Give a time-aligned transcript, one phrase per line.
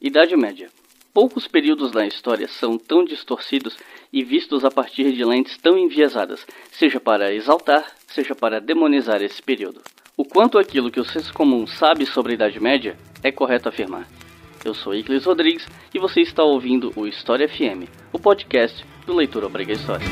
[0.00, 0.68] Idade Média.
[1.12, 3.76] Poucos períodos na história são tão distorcidos
[4.12, 9.42] e vistos a partir de lentes tão enviesadas, seja para exaltar, seja para demonizar esse
[9.42, 9.80] período.
[10.16, 14.06] O quanto aquilo que o senso comum sabe sobre a Idade Média é correto afirmar.
[14.64, 19.42] Eu sou Iclis Rodrigues e você está ouvindo o História FM, o podcast do Leitor
[19.42, 20.06] Obriga História.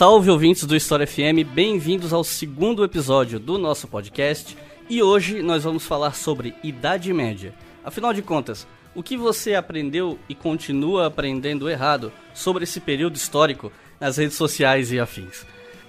[0.00, 4.56] Salve ouvintes do História FM, bem-vindos ao segundo episódio do nosso podcast.
[4.88, 7.52] E hoje nós vamos falar sobre Idade Média.
[7.84, 13.70] Afinal de contas, o que você aprendeu e continua aprendendo errado sobre esse período histórico
[14.00, 15.44] nas redes sociais e afins?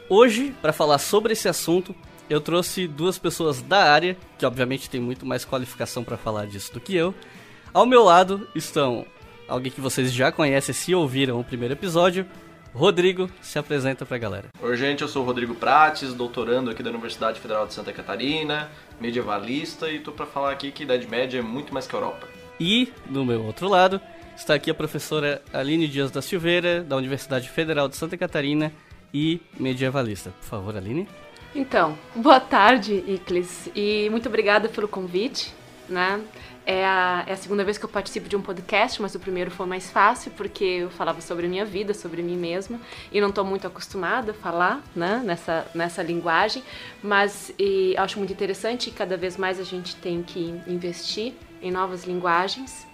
[0.09, 1.95] Hoje, para falar sobre esse assunto,
[2.30, 6.73] eu trouxe duas pessoas da área, que obviamente tem muito mais qualificação para falar disso
[6.73, 7.16] do que eu.
[7.73, 9.05] Ao meu lado estão
[9.47, 12.27] alguém que vocês já conhecem se ouviram o primeiro episódio,
[12.73, 14.47] Rodrigo, se apresenta pra galera.
[14.61, 18.69] Oi, gente, eu sou o Rodrigo Prates, doutorando aqui da Universidade Federal de Santa Catarina,
[19.00, 22.27] medievalista, e tô para falar aqui que Idade Média é muito mais que a Europa.
[22.59, 23.99] E, do meu outro lado,
[24.38, 28.72] está aqui a professora Aline Dias da Silveira, da Universidade Federal de Santa Catarina
[29.14, 30.31] e medievalista.
[30.39, 31.09] Por favor, Aline.
[31.53, 35.53] Então, boa tarde, Iclis, e muito obrigada pelo convite,
[35.89, 36.22] né?
[36.66, 39.50] É a, é a, segunda vez que eu participo de um podcast, mas o primeiro
[39.50, 42.80] foi mais fácil, porque eu falava sobre a minha vida, sobre mim mesma,
[43.12, 46.64] e não estou muito acostumada a falar né, nessa, nessa linguagem,
[47.02, 47.52] mas
[47.98, 52.91] acho muito interessante e cada vez mais a gente tem que investir em novas linguagens.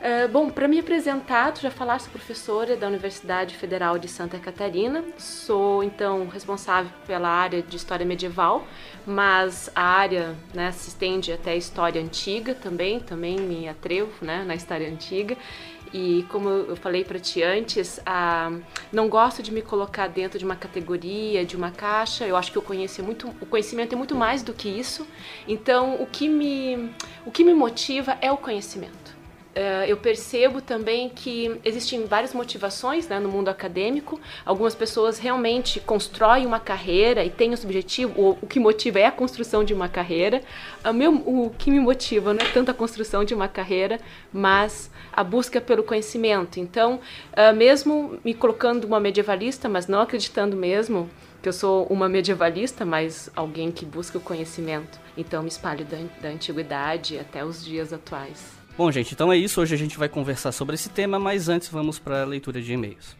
[0.00, 5.04] Uh, bom, para me apresentar, tu já falaste, professora da Universidade Federal de Santa Catarina.
[5.18, 8.66] Sou, então, responsável pela área de História Medieval,
[9.06, 14.42] mas a área né, se estende até a História Antiga também, também me atrevo né,
[14.42, 15.36] na História Antiga.
[15.92, 18.52] E como eu falei para ti antes, ah,
[18.90, 22.26] não gosto de me colocar dentro de uma categoria, de uma caixa.
[22.26, 25.06] Eu acho que muito, o conhecimento é muito mais do que isso.
[25.46, 26.90] Então, o que me,
[27.26, 28.99] o que me motiva é o conhecimento.
[29.50, 34.20] Uh, eu percebo também que existem várias motivações né, no mundo acadêmico.
[34.46, 38.12] Algumas pessoas realmente constroem uma carreira e têm esse objetivo.
[38.16, 40.40] O, o que motiva é a construção de uma carreira.
[40.88, 43.98] Uh, meu, o que me motiva não é tanto a construção de uma carreira,
[44.32, 46.60] mas a busca pelo conhecimento.
[46.60, 47.00] Então,
[47.32, 51.10] uh, mesmo me colocando uma medievalista, mas não acreditando mesmo
[51.42, 55.00] que eu sou uma medievalista, mas alguém que busca o conhecimento.
[55.16, 58.59] Então, me espalho da, da antiguidade até os dias atuais.
[58.80, 59.60] Bom, gente, então é isso.
[59.60, 62.72] Hoje a gente vai conversar sobre esse tema, mas antes vamos para a leitura de
[62.72, 63.19] e-mails.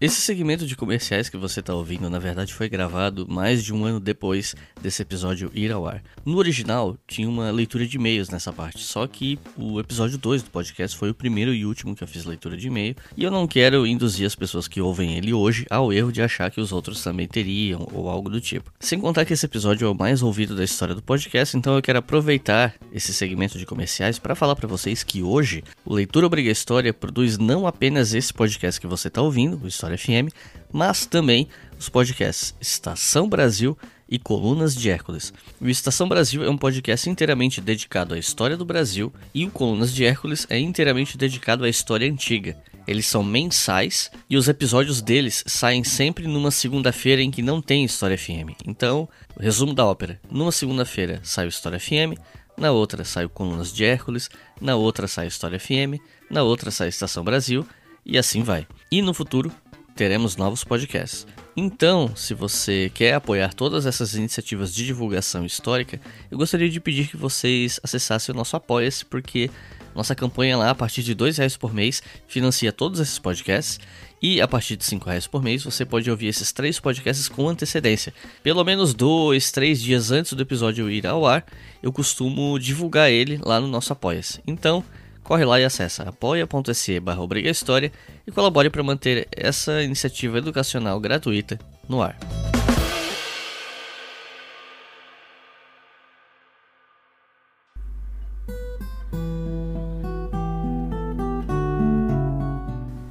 [0.00, 3.84] Esse segmento de comerciais que você está ouvindo, na verdade, foi gravado mais de um
[3.84, 6.00] ano depois desse episódio ir ao ar.
[6.24, 10.50] No original, tinha uma leitura de e-mails nessa parte, só que o episódio 2 do
[10.50, 13.48] podcast foi o primeiro e último que eu fiz leitura de e-mail, e eu não
[13.48, 17.02] quero induzir as pessoas que ouvem ele hoje ao erro de achar que os outros
[17.02, 18.72] também teriam, ou algo do tipo.
[18.78, 21.82] Sem contar que esse episódio é o mais ouvido da história do podcast, então eu
[21.82, 26.52] quero aproveitar esse segmento de comerciais para falar para vocês que hoje o Leitura Obriga
[26.52, 30.34] História produz não apenas esse podcast que você está ouvindo, o História FM,
[30.72, 33.78] mas também os podcasts Estação Brasil
[34.08, 35.32] e Colunas de Hércules.
[35.60, 39.92] O Estação Brasil é um podcast inteiramente dedicado à história do Brasil e o Colunas
[39.92, 42.56] de Hércules é inteiramente dedicado à história antiga.
[42.86, 47.84] Eles são mensais e os episódios deles saem sempre numa segunda-feira em que não tem
[47.84, 48.56] História FM.
[48.66, 49.06] Então,
[49.38, 52.18] resumo da ópera: numa segunda-feira sai o História FM,
[52.56, 56.00] na outra sai o Colunas de Hércules, na outra sai História FM,
[56.30, 57.66] na outra sai Estação Brasil
[58.06, 58.66] e assim vai.
[58.90, 59.52] E no futuro
[59.98, 61.26] teremos novos podcasts.
[61.56, 66.00] Então, se você quer apoiar todas essas iniciativas de divulgação histórica,
[66.30, 69.50] eu gostaria de pedir que vocês acessassem o nosso Apoia-se, porque
[69.96, 73.80] nossa campanha lá, a partir de R$ reais por mês, financia todos esses podcasts.
[74.22, 77.48] E a partir de R$ reais por mês, você pode ouvir esses três podcasts com
[77.48, 78.14] antecedência.
[78.40, 81.44] Pelo menos dois, três dias antes do episódio ir ao ar,
[81.82, 84.40] eu costumo divulgar ele lá no nosso Apoia-se.
[84.46, 84.84] Então,
[85.28, 87.92] corre lá e acessa apoia.se barra História
[88.26, 92.16] e colabore para manter essa iniciativa educacional gratuita no ar.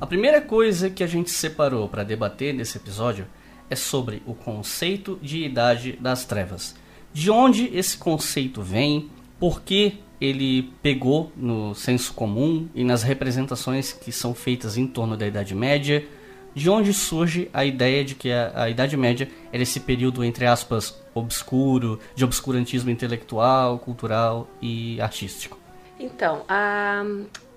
[0.01, 3.27] A primeira coisa que a gente separou para debater nesse episódio
[3.69, 6.75] é sobre o conceito de Idade das Trevas.
[7.13, 13.93] De onde esse conceito vem, por que ele pegou no senso comum e nas representações
[13.93, 16.05] que são feitas em torno da Idade Média,
[16.53, 20.45] de onde surge a ideia de que a, a Idade Média era esse período, entre
[20.45, 25.59] aspas, obscuro, de obscurantismo intelectual, cultural e artístico?
[25.99, 27.03] Então, a,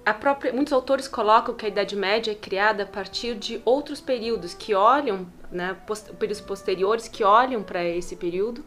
[0.04, 4.02] a própria, muitos autores colocam que a Idade Média é criada a partir de outros
[4.02, 5.76] períodos que olham, né,
[6.18, 8.64] períodos posteriores que olham para esse período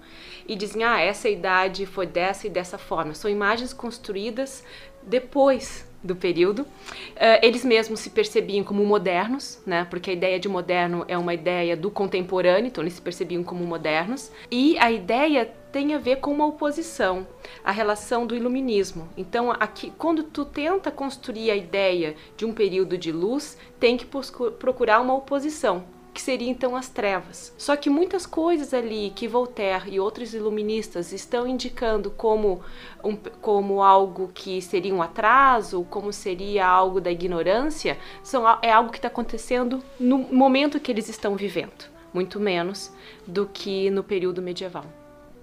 [0.47, 3.13] e dizem, ah, essa idade foi dessa e dessa forma.
[3.13, 4.63] São imagens construídas
[5.01, 6.63] depois do período.
[6.63, 9.87] Uh, eles mesmos se percebiam como modernos, né?
[9.89, 13.63] Porque a ideia de moderno é uma ideia do contemporâneo, então eles se percebiam como
[13.63, 14.29] modernos.
[14.51, 17.25] E a ideia tem a ver com uma oposição,
[17.63, 19.09] a relação do iluminismo.
[19.17, 24.05] Então, aqui, quando tu tenta construir a ideia de um período de luz, tem que
[24.05, 27.53] procurar uma oposição que seria então as trevas.
[27.57, 32.61] Só que muitas coisas ali que Voltaire e outros iluministas estão indicando como,
[33.03, 38.91] um, como algo que seria um atraso, como seria algo da ignorância, são, é algo
[38.91, 42.91] que está acontecendo no momento que eles estão vivendo, muito menos
[43.25, 44.85] do que no período medieval.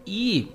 [0.06, 0.52] E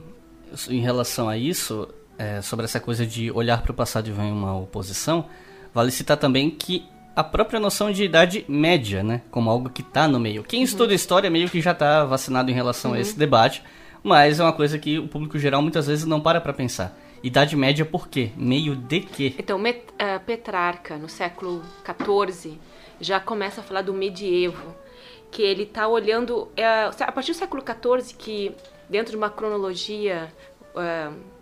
[0.69, 4.21] em relação a isso, é, sobre essa coisa de olhar para o passado e ver
[4.21, 5.25] uma oposição,
[5.73, 6.85] vale citar também que
[7.15, 9.21] a própria noção de idade média, né?
[9.31, 10.44] Como algo que está no meio.
[10.44, 10.65] Quem uhum.
[10.65, 12.97] estuda história meio que já está vacinado em relação uhum.
[12.97, 13.63] a esse debate,
[14.03, 16.97] mas é uma coisa que o público geral muitas vezes não para para pensar.
[17.23, 18.31] Idade média por quê?
[18.35, 19.33] Meio de quê?
[19.39, 22.59] Então, uh, Petrarca, no século XIV,
[23.00, 24.75] já começa a falar do medievo,
[25.31, 26.44] que ele está olhando...
[26.44, 28.51] Uh, a partir do século XIV, que
[28.89, 30.31] dentro de uma cronologia...
[30.75, 31.34] Uh,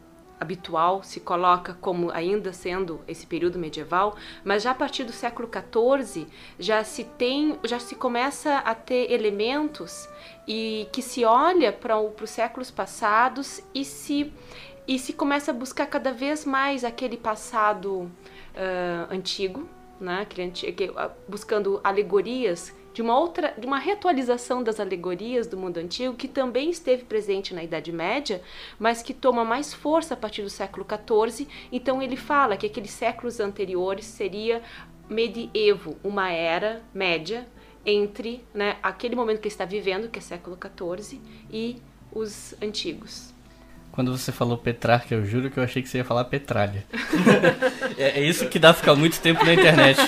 [0.43, 5.49] habitual se coloca como ainda sendo esse período medieval, mas já a partir do século
[5.49, 6.27] XIV
[6.59, 10.07] já se tem, já se começa a ter elementos
[10.47, 14.31] e que se olha para os séculos passados e se
[14.85, 19.65] e se começa a buscar cada vez mais aquele passado uh, antigo,
[19.97, 20.27] né?
[21.25, 26.69] buscando alegorias de uma outra, de uma reatualização das alegorias do mundo antigo que também
[26.69, 28.41] esteve presente na Idade Média,
[28.77, 31.47] mas que toma mais força a partir do século XIV.
[31.71, 34.61] Então ele fala que aqueles séculos anteriores seria
[35.09, 37.47] medievo, uma era média
[37.85, 41.19] entre né, aquele momento que ele está vivendo, que é século XIV,
[41.51, 41.81] e
[42.13, 43.32] os antigos.
[43.93, 46.83] Quando você falou Petrarca, eu juro que eu achei que você ia falar Petralha.
[47.95, 49.99] é, é, isso que dá ficar muito tempo na internet.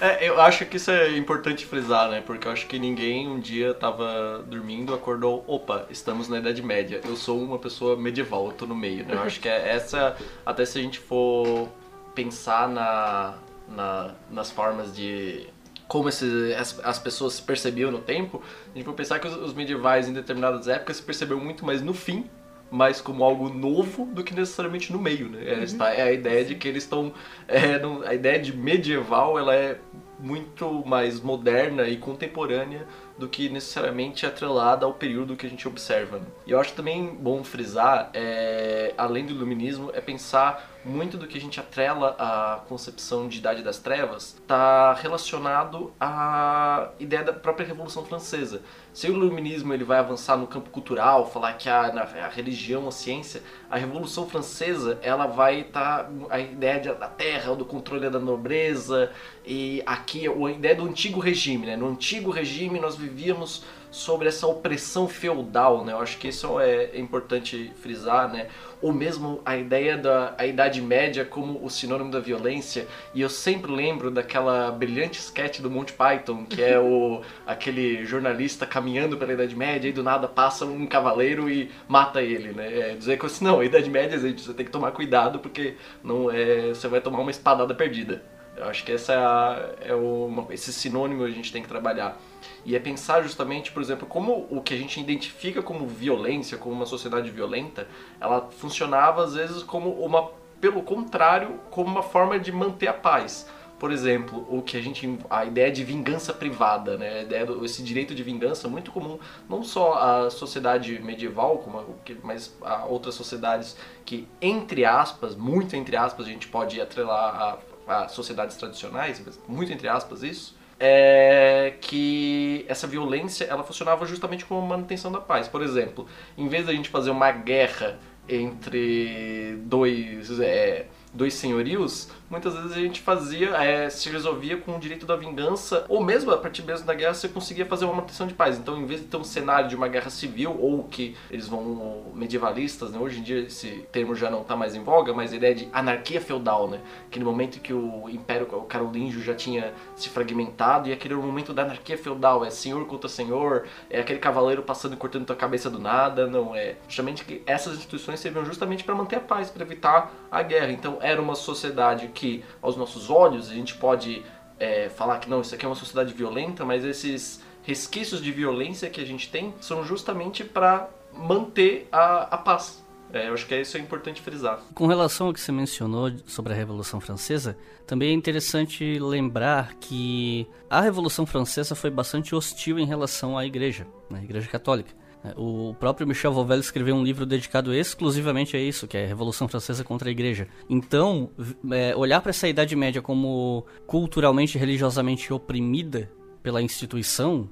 [0.00, 2.20] É, eu acho que isso é importante frisar, né?
[2.20, 7.00] Porque eu acho que ninguém um dia tava dormindo, acordou, opa, estamos na Idade Média.
[7.04, 9.14] Eu sou uma pessoa medieval, eu tô no meio, né?
[9.14, 11.68] Eu acho que é essa, até se a gente for
[12.16, 13.34] pensar na,
[13.68, 15.46] na nas formas de
[15.86, 18.42] como esse, as, as, pessoas se percebiam no tempo,
[18.74, 21.80] a gente vai pensar que os, os medievais em determinadas épocas se perceberam muito mais
[21.80, 22.28] no fim
[22.72, 25.38] mais como algo novo do que necessariamente no meio, né?
[25.38, 25.84] Uhum.
[25.84, 27.12] é a ideia de que eles estão...
[27.46, 29.78] É, a ideia de medieval, ela é
[30.18, 32.86] muito mais moderna e contemporânea
[33.18, 36.18] do que necessariamente atrelada ao período que a gente observa.
[36.18, 36.26] Né?
[36.46, 41.38] E eu acho também bom frisar, é, além do iluminismo, é pensar muito do que
[41.38, 47.66] a gente atrela à concepção de Idade das Trevas está relacionado à ideia da própria
[47.66, 48.62] Revolução Francesa.
[48.92, 52.92] Se o iluminismo ele vai avançar no campo cultural, falar que a, a religião, a
[52.92, 58.18] ciência, a Revolução Francesa ela vai estar tá, a ideia da terra, do controle da
[58.18, 59.10] nobreza
[59.46, 61.76] e aqui a ideia do antigo regime, né?
[61.76, 65.92] No antigo regime nós vivíamos sobre essa opressão feudal, né?
[65.92, 68.48] Eu acho que isso é importante frisar, né?
[68.80, 72.88] Ou mesmo a ideia da a Idade Média como o sinônimo da violência.
[73.14, 78.66] E eu sempre lembro daquela brilhante sketch do Monty Python, que é o aquele jornalista
[78.66, 82.92] caminhando pela Idade Média e do nada passa um cavaleiro e mata ele, né?
[82.92, 85.76] É dizer que assim, não, a Idade Média, gente, você tem que tomar cuidado porque
[86.02, 88.22] não é, você vai tomar uma espadada perdida.
[88.56, 92.18] Eu acho que essa é, a, é o, esse sinônimo a gente tem que trabalhar.
[92.64, 96.74] E é pensar justamente, por exemplo, como o que a gente identifica como violência, como
[96.74, 97.88] uma sociedade violenta,
[98.20, 103.48] ela funcionava às vezes como uma, pelo contrário, como uma forma de manter a paz.
[103.80, 107.18] Por exemplo, o que a gente a ideia de vingança privada, né?
[107.18, 111.80] A ideia do, esse direito de vingança muito comum, não só a sociedade medieval, como
[111.80, 111.84] a,
[112.22, 118.04] mas a outras sociedades que entre aspas, muito entre aspas, a gente pode atrelar a,
[118.04, 124.66] a sociedades tradicionais, muito entre aspas isso é que essa violência ela funcionava justamente como
[124.66, 125.46] manutenção da paz.
[125.46, 132.54] Por exemplo, em vez da gente fazer uma guerra entre dois é, dois senhorios, muitas
[132.54, 136.38] vezes a gente fazia, é, se resolvia com o direito da vingança, ou mesmo a
[136.38, 138.58] partir mesmo da guerra você conseguia fazer uma manutenção de paz.
[138.58, 142.10] Então, em vez de ter um cenário de uma guerra civil, ou que eles vão
[142.14, 142.98] medievalistas, né?
[142.98, 145.68] hoje em dia esse termo já não está mais em voga, mas a ideia de
[145.74, 146.80] anarquia feudal, né?
[147.10, 151.62] que no momento que o Império Carolíngio já tinha se fragmentado, e aquele momento da
[151.62, 155.78] anarquia feudal, é senhor contra senhor, é aquele cavaleiro passando e cortando tua cabeça do
[155.78, 156.76] nada, não é.
[156.88, 160.72] Justamente que essas instituições serviam justamente para manter a paz, para evitar a guerra.
[160.72, 162.21] Então, era uma sociedade que,
[162.60, 164.22] aos nossos olhos, a gente pode
[164.58, 168.90] é, falar que não, isso aqui é uma sociedade violenta, mas esses resquícios de violência
[168.90, 172.82] que a gente tem são justamente para manter a, a paz.
[173.12, 174.60] É, eu acho que isso é importante frisar.
[174.74, 180.46] Com relação ao que você mencionou sobre a Revolução Francesa, também é interessante lembrar que
[180.70, 185.01] a Revolução Francesa foi bastante hostil em relação à Igreja, né, Igreja Católica.
[185.36, 189.84] O próprio Michel Vauvel escreveu um livro dedicado exclusivamente a isso, que é Revolução Francesa
[189.84, 190.48] contra a Igreja.
[190.68, 191.30] Então,
[191.70, 196.10] é, olhar para essa Idade Média como culturalmente e religiosamente oprimida
[196.42, 197.48] pela instituição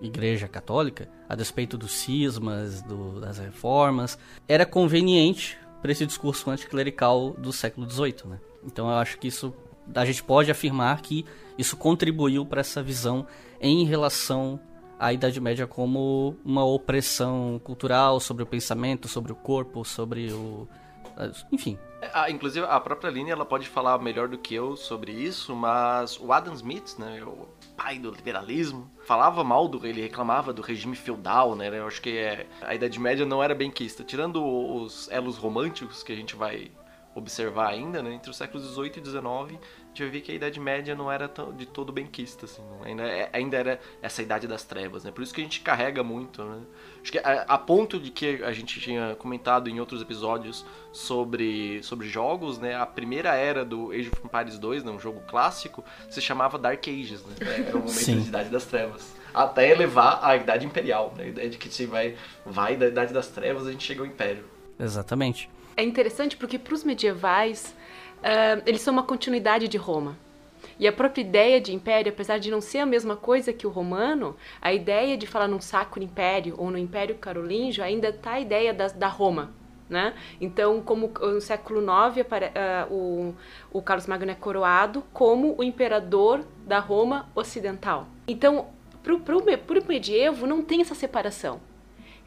[0.00, 7.30] Igreja Católica, a despeito dos cismas, do, das reformas, era conveniente para esse discurso anticlerical
[7.38, 8.14] do século XVIII.
[8.26, 8.40] Né?
[8.64, 9.54] Então, eu acho que isso
[9.94, 11.24] a gente pode afirmar que
[11.58, 13.26] isso contribuiu para essa visão
[13.60, 14.60] em relação
[15.02, 20.68] a Idade Média como uma opressão cultural sobre o pensamento, sobre o corpo, sobre o.
[21.50, 21.76] Enfim.
[22.00, 26.18] É, inclusive, a própria Aline ela pode falar melhor do que eu sobre isso, mas
[26.20, 30.94] o Adam Smith, né, o pai do liberalismo, falava mal do ele reclamava do regime
[30.94, 31.76] feudal, né?
[31.76, 34.04] Eu acho que é, a Idade Média não era benquista.
[34.04, 36.70] Tirando os elos românticos que a gente vai
[37.14, 39.58] observar ainda, né, entre os séculos 18 e 19,
[40.00, 43.28] vai ver que a Idade Média não era tão, de todo benquista, assim, ainda, é,
[43.32, 46.62] ainda era essa Idade das Trevas, né, por isso que a gente carrega muito, né,
[47.02, 51.82] acho que a, a, ponto de que a gente tinha comentado em outros episódios sobre,
[51.82, 55.84] sobre jogos, né, a primeira era do Age of Empires 2, né, um jogo clássico,
[56.08, 57.34] se chamava Dark Ages, né,
[57.66, 58.20] era o momento Sim.
[58.20, 61.24] da Idade das Trevas até elevar a Idade Imperial, né?
[61.24, 64.06] a ideia de que se vai, vai da Idade das Trevas a gente chega ao
[64.06, 64.44] Império.
[64.78, 65.48] Exatamente.
[65.76, 67.74] É interessante porque para os medievais,
[68.22, 70.16] uh, eles são uma continuidade de Roma.
[70.78, 73.70] E a própria ideia de império, apesar de não ser a mesma coisa que o
[73.70, 78.40] romano, a ideia de falar num sacro império ou no império carolíngio ainda está a
[78.40, 79.50] ideia da, da Roma.
[79.88, 80.14] Né?
[80.40, 83.34] Então, como no século IX, uh, o,
[83.70, 88.06] o Carlos Magno é coroado como o imperador da Roma ocidental.
[88.26, 88.68] Então,
[89.02, 91.60] para o medievo não tem essa separação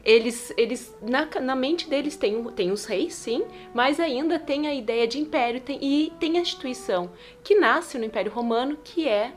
[0.06, 3.44] eles, eles na, na mente deles tem, tem os reis, sim,
[3.74, 7.10] mas ainda tem a ideia de império tem, e tem a instituição
[7.42, 9.32] que nasce no Império Romano, que é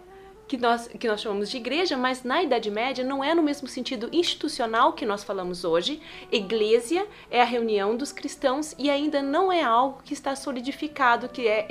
[0.47, 3.67] que nós, que nós chamamos de igreja, mas na Idade Média não é no mesmo
[3.67, 6.01] sentido institucional que nós falamos hoje.
[6.31, 11.47] Igreja é a reunião dos cristãos e ainda não é algo que está solidificado, que
[11.47, 11.63] é,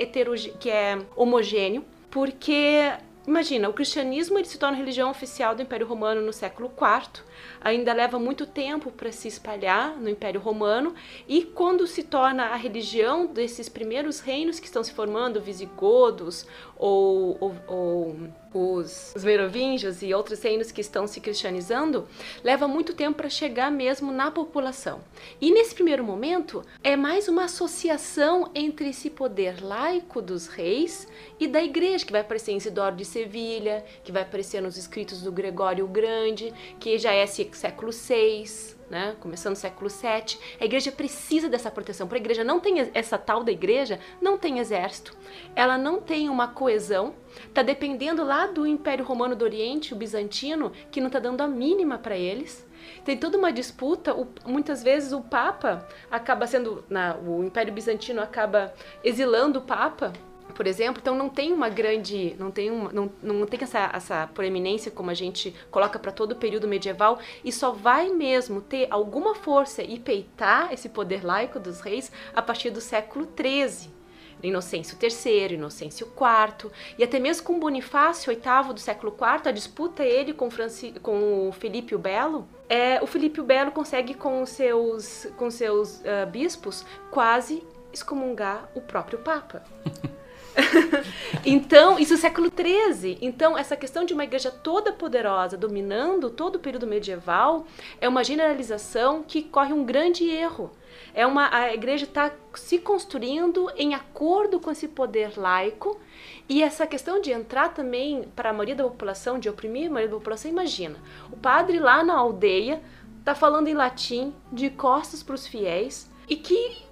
[0.59, 2.91] que é homogêneo, porque
[3.29, 7.23] Imagina, o cristianismo ele se torna religião oficial do Império Romano no século IV,
[7.61, 10.95] ainda leva muito tempo para se espalhar no Império Romano,
[11.27, 17.37] e quando se torna a religião desses primeiros reinos que estão se formando, visigodos ou,
[17.39, 18.15] ou, ou
[18.53, 22.07] os, os merovingios e outros reinos que estão se cristianizando,
[22.43, 25.01] leva muito tempo para chegar mesmo na população.
[25.39, 31.07] E nesse primeiro momento, é mais uma associação entre esse poder laico dos reis
[31.39, 35.21] e da igreja, que vai aparecer em Isidoro de Sevilha, que vai aparecer nos escritos
[35.21, 40.65] do Gregório o Grande, que já é século VI né, começando no século VII, a
[40.65, 42.07] igreja precisa dessa proteção.
[42.07, 45.15] Para a igreja não tem essa tal da igreja, não tem exército,
[45.55, 47.13] ela não tem uma coesão,
[47.47, 51.47] está dependendo lá do Império Romano do Oriente, o bizantino, que não está dando a
[51.47, 52.67] mínima para eles.
[53.03, 58.21] Tem toda uma disputa, o, muitas vezes o Papa acaba sendo, na, o Império Bizantino
[58.21, 60.13] acaba exilando o Papa
[60.53, 64.27] por exemplo, então não tem uma grande, não tem, uma, não, não tem essa, essa
[64.33, 68.87] proeminência como a gente coloca para todo o período medieval e só vai mesmo ter
[68.89, 73.99] alguma força e peitar esse poder laico dos reis a partir do século XIII.
[74.41, 80.03] Inocêncio III, Inocêncio IV, e até mesmo com Bonifácio VIII do século IV, a disputa
[80.03, 84.45] ele com, Franci com o Felipe o Belo, é, o Felipe o Belo consegue com
[84.45, 89.63] seus, com seus uh, bispos quase excomungar o próprio Papa.
[91.45, 93.17] então, isso é século XIII.
[93.21, 97.65] Então, essa questão de uma igreja toda poderosa dominando todo o período medieval
[97.99, 100.71] é uma generalização que corre um grande erro.
[101.13, 105.99] É uma, a igreja está se construindo em acordo com esse poder laico
[106.47, 110.09] e essa questão de entrar também para a maioria da população, de oprimir a maioria
[110.09, 110.97] da população, imagina,
[111.31, 112.81] o padre lá na aldeia
[113.19, 116.83] está falando em latim, de costas para os fiéis, e que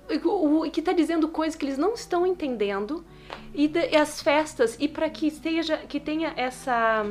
[0.78, 3.04] está dizendo coisas que eles não estão entendendo
[3.54, 7.06] e, de, e as festas e para que esteja que tenha essa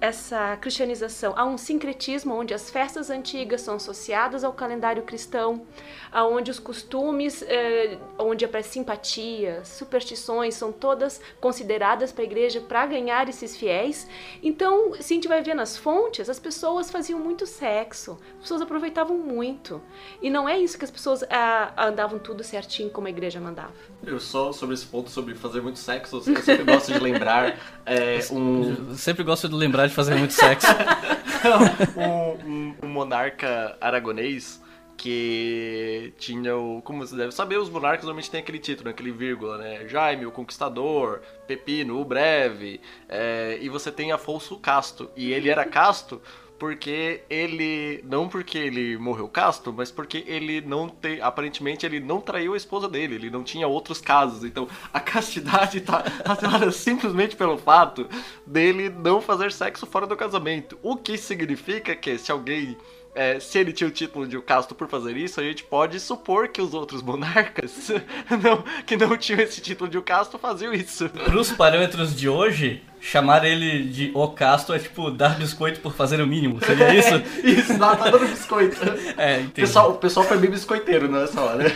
[0.00, 1.34] essa cristianização.
[1.36, 5.66] Há um sincretismo onde as festas antigas são associadas ao calendário cristão,
[6.12, 12.60] onde os costumes, eh, onde é para simpatia, superstições são todas consideradas para a igreja
[12.60, 14.08] para ganhar esses fiéis.
[14.42, 18.62] Então, se a gente vai ver nas fontes, as pessoas faziam muito sexo, as pessoas
[18.62, 19.80] aproveitavam muito.
[20.22, 23.72] E não é isso que as pessoas ah, andavam tudo certinho como a igreja mandava.
[24.04, 28.18] Eu só sobre esse ponto sobre fazer muito sexo, eu sempre gosto de lembrar é,
[28.30, 28.90] um.
[28.90, 30.66] Eu sempre gosto de lembrar de fazer muito sexo.
[31.96, 34.60] um, um, um monarca aragonês
[34.98, 36.82] que tinha o.
[36.82, 39.86] Como você deve saber, os monarcas normalmente têm aquele título, aquele vírgula, né?
[39.88, 45.08] Jaime, o Conquistador, Pepino, o Breve, é, e você tem Afonso Casto.
[45.16, 46.20] E ele era casto
[46.58, 48.02] porque ele.
[48.04, 51.20] Não porque ele morreu casto, mas porque ele não tem.
[51.20, 54.42] Aparentemente ele não traiu a esposa dele, ele não tinha outros casos.
[54.42, 58.08] Então a castidade tá atrelada simplesmente pelo fato
[58.44, 60.76] dele não fazer sexo fora do casamento.
[60.82, 62.76] O que significa que se alguém
[63.14, 65.98] é, se ele tinha o título de o casto por fazer isso, a gente pode
[65.98, 67.90] supor que os outros monarcas
[68.42, 71.08] não, que não tinham esse título de o casto faziam isso.
[71.08, 75.94] Para os parâmetros de hoje, chamar ele de o casto é tipo dar biscoito por
[75.94, 77.08] fazer o mínimo, seria isso?
[77.18, 78.78] É, isso, tá dando biscoito.
[79.16, 79.52] É, entendi.
[79.52, 81.72] Pessoal, o pessoal foi bem biscoiteiro nessa hora.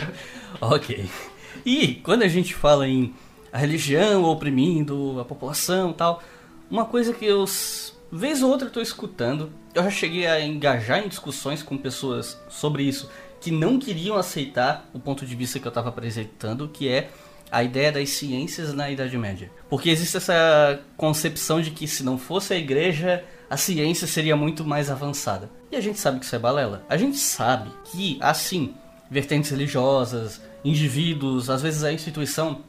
[0.61, 1.09] ok.
[1.65, 3.13] E quando a gente fala em
[3.51, 6.23] a religião oprimindo a população e tal,
[6.69, 7.45] uma coisa que eu
[8.13, 9.51] vez ou outra eu tô escutando.
[9.73, 13.09] Eu já cheguei a engajar em discussões com pessoas sobre isso
[13.41, 17.09] que não queriam aceitar o ponto de vista que eu estava apresentando, que é
[17.51, 19.51] a ideia das ciências na Idade Média.
[19.69, 24.63] Porque existe essa concepção de que se não fosse a igreja, a ciência seria muito
[24.63, 25.49] mais avançada.
[25.71, 26.85] E a gente sabe que isso é balela.
[26.87, 28.73] A gente sabe que, assim,
[29.11, 32.61] vertentes religiosas, indivíduos, às vezes a instituição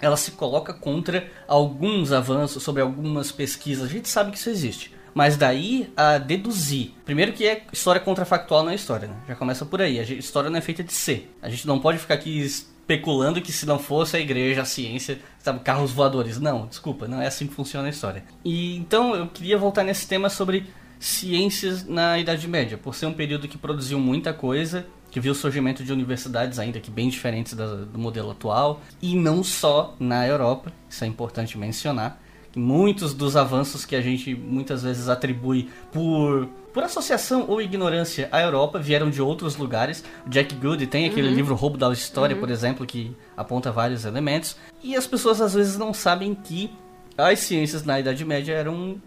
[0.00, 3.84] ela se coloca contra alguns avanços sobre algumas pesquisas.
[3.84, 4.94] A gente sabe que isso existe.
[5.14, 6.92] Mas daí a deduzir.
[7.04, 9.16] Primeiro que é história contrafactual não é história, né?
[9.26, 9.98] Já começa por aí.
[9.98, 11.34] A história não é feita de ser.
[11.42, 15.18] A gente não pode ficar aqui especulando que se não fosse a igreja, a ciência,
[15.40, 16.38] sabe, carros voadores.
[16.38, 18.24] Não, desculpa, não é assim que funciona a história.
[18.44, 20.66] E então eu queria voltar nesse tema sobre
[21.00, 25.34] ciências na Idade Média, por ser um período que produziu muita coisa que viu o
[25.34, 30.26] surgimento de universidades ainda que bem diferentes do, do modelo atual, e não só na
[30.26, 32.20] Europa, isso é importante mencionar,
[32.52, 38.28] que muitos dos avanços que a gente muitas vezes atribui por, por associação ou ignorância
[38.32, 40.02] à Europa vieram de outros lugares.
[40.26, 41.34] O Jack Good tem aquele uhum.
[41.34, 42.40] livro Roubo da História, uhum.
[42.40, 46.70] por exemplo, que aponta vários elementos, e as pessoas às vezes não sabem que
[47.16, 49.00] as ciências na Idade Média eram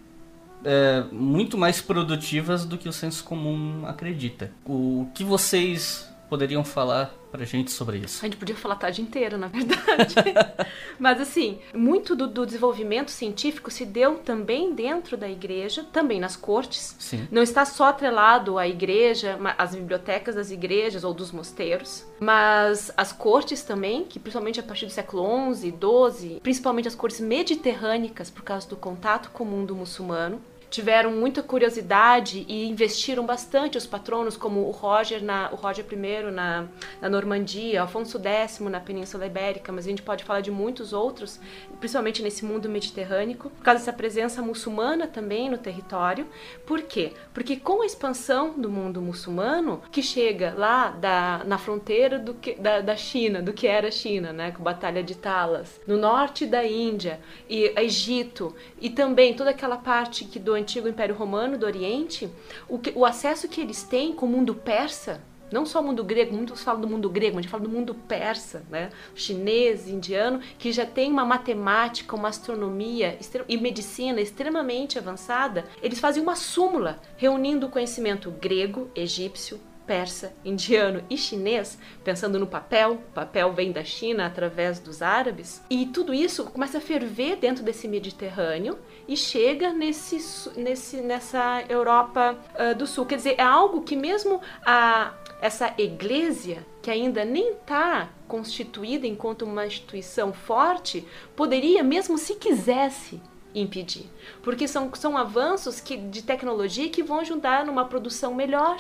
[0.64, 4.52] é, muito mais produtivas do que o senso comum acredita.
[4.66, 8.20] O que vocês poderiam falar pra gente sobre isso?
[8.24, 10.16] A gente podia falar a tarde inteira, na verdade.
[10.98, 16.38] Mas assim, muito do, do, desenvolvimento científico se deu também dentro da igreja, também nas
[16.38, 16.96] cortes.
[17.00, 17.28] Sim.
[17.30, 23.12] Não está só atrelado à igreja, às bibliotecas das igrejas ou dos mosteiros, mas as
[23.12, 28.44] cortes também, que principalmente a partir do século XI, XII, principalmente as cortes mediterrânicas, por
[28.44, 34.38] causa do contato com o mundo muçulmano, tiveram muita curiosidade e investiram bastante os patronos,
[34.38, 36.66] como o Roger, na, o Roger I na,
[37.02, 41.42] na Normandia, Afonso X na Península Ibérica, mas a gente pode falar de muitos outros,
[41.80, 46.26] principalmente nesse mundo mediterrâneo, por causa dessa presença muçulmana também no território.
[46.66, 47.12] Por quê?
[47.34, 52.56] Porque com a expansão do mundo muçulmano, que chega lá da, na fronteira do que,
[52.56, 55.98] da, da China, do que era a China, né, com a Batalha de Talas, no
[55.98, 61.58] norte da Índia, e Egito, e também toda aquela parte que do antigo Império Romano
[61.58, 62.30] do Oriente,
[62.68, 65.22] o, que, o acesso que eles têm com o mundo persa,
[65.52, 67.70] não só o mundo grego, muitos falam do mundo grego, mas a gente fala do
[67.70, 68.90] mundo persa, né?
[69.14, 73.18] chinês, indiano, que já tem uma matemática, uma astronomia
[73.50, 81.04] e medicina extremamente avançada, eles fazem uma súmula reunindo o conhecimento grego, egípcio, persa, indiano
[81.10, 86.14] e chinês, pensando no papel, o papel vem da China através dos árabes, e tudo
[86.14, 88.78] isso começa a ferver dentro desse Mediterrâneo
[89.12, 93.06] e chega nesse, nesse, nessa Europa uh, do Sul.
[93.06, 99.42] Quer dizer, é algo que mesmo a, essa igreja, que ainda nem está constituída enquanto
[99.42, 103.22] uma instituição forte, poderia, mesmo se quisesse,
[103.54, 104.10] impedir.
[104.42, 108.78] Porque são, são avanços que, de tecnologia que vão ajudar numa produção melhor,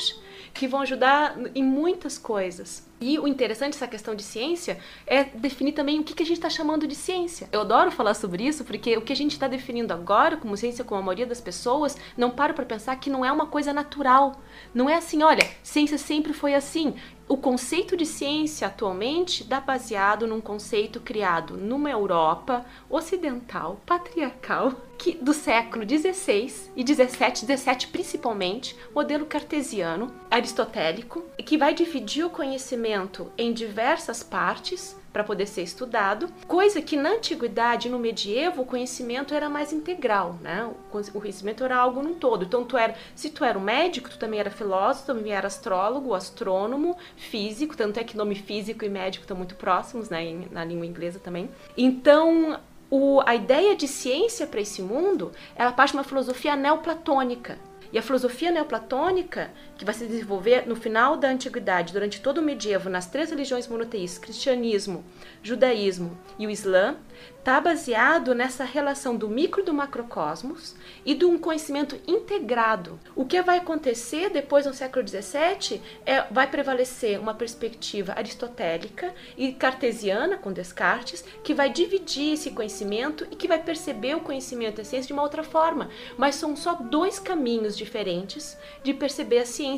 [0.54, 2.89] que vão ajudar em muitas coisas.
[3.02, 6.38] E o interessante dessa questão de ciência é definir também o que, que a gente
[6.38, 7.50] está chamando de ciência.
[7.52, 10.86] Eu adoro falar sobre isso porque o que a gente está definindo agora como ciência,
[10.86, 14.40] como a maioria das pessoas, não para para pensar que não é uma coisa natural.
[14.72, 16.94] Não é assim, olha, ciência sempre foi assim
[17.32, 25.18] o conceito de ciência atualmente dá baseado num conceito criado numa Europa ocidental, patriarcal, que
[25.20, 33.32] do século XVI e XVII, XVII principalmente, modelo cartesiano, aristotélico, que vai dividir o conhecimento
[33.36, 39.34] em diversas partes para poder ser estudado, coisa que na antiguidade, no medievo, o conhecimento
[39.34, 40.72] era mais integral, né?
[40.90, 42.46] O conhecimento era algo num todo.
[42.46, 46.14] Então, tu era, se tu era um médico, tu também era filósofo, também era astrólogo,
[46.14, 50.86] astrônomo, físico, tanto é que nome físico e médico estão muito próximos, né, na língua
[50.86, 51.50] inglesa também.
[51.76, 52.58] Então,
[52.91, 57.58] o, a ideia de ciência para esse mundo, ela parte de uma filosofia neoplatônica,
[57.93, 59.51] e a filosofia neoplatônica,
[59.82, 63.67] que vai se desenvolver no final da antiguidade, durante todo o medievo, nas três religiões
[63.67, 65.04] monoteístas, cristianismo,
[65.41, 66.98] judaísmo e o islã,
[67.39, 73.00] está baseado nessa relação do micro e do macrocosmos e de um conhecimento integrado.
[73.15, 79.52] O que vai acontecer depois no século XVII é vai prevalecer uma perspectiva aristotélica e
[79.54, 84.84] cartesiana com Descartes que vai dividir esse conhecimento e que vai perceber o conhecimento da
[84.84, 85.89] ciência de uma outra forma.
[86.20, 89.71] Mas são só dois caminhos diferentes de perceber a ciência.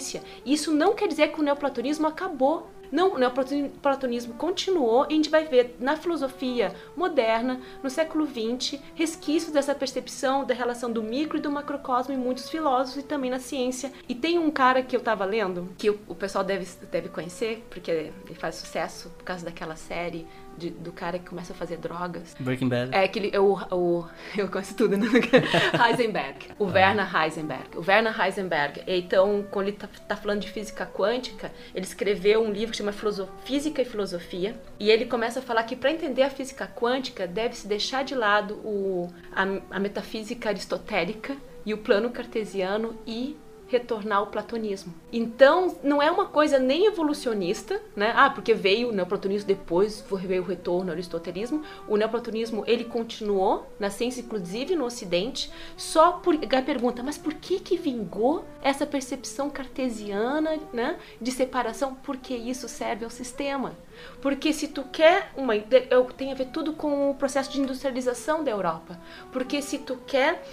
[0.46, 2.70] Isso não quer dizer que o neoplatonismo acabou.
[2.92, 8.80] Não, o neoplatonismo continuou e a gente vai ver na filosofia moderna, no século XX,
[8.94, 13.32] resquícios dessa percepção da relação do micro e do macrocosmo em muitos filósofos e também
[13.32, 13.92] na ciência.
[14.08, 17.90] E tem um cara que eu estava lendo, que o pessoal deve, deve conhecer, porque
[17.90, 22.36] ele faz sucesso por causa daquela série de, do cara que começa a fazer drogas.
[22.40, 22.96] Breaking Bad.
[22.96, 24.06] É, aquele, o, o,
[24.38, 25.08] eu conheço tudo, né?
[25.90, 26.48] Heisenberg.
[26.60, 26.72] O ah.
[26.72, 27.78] Werner Heisenberg.
[27.78, 28.84] O Werner Heisenberg.
[28.88, 32.94] Então, quando ele tá, tá, falando de física quântica, ele escreveu um livro que chama
[33.44, 34.56] Física e Filosofia.
[34.80, 38.56] E ele começa a falar que para entender a física quântica, deve-se deixar de lado
[38.64, 39.44] o, a,
[39.76, 41.36] a metafísica aristotélica
[41.66, 43.38] e o plano cartesiano e
[43.74, 44.94] retornar ao platonismo.
[45.12, 48.14] Então, não é uma coisa nem evolucionista, né?
[48.16, 51.64] Ah, porque veio o neoplatonismo depois, veio o retorno ao aristotelismo.
[51.88, 56.36] O neoplatonismo, ele continuou na ciência, inclusive no ocidente, só por...
[56.36, 61.96] A pergunta, mas por que que vingou essa percepção cartesiana, né, de separação?
[61.96, 63.76] Porque isso serve ao sistema.
[64.22, 65.54] Porque se tu quer uma
[66.18, 69.00] tem a ver tudo com o processo de industrialização da Europa.
[69.32, 70.44] Porque se tu quer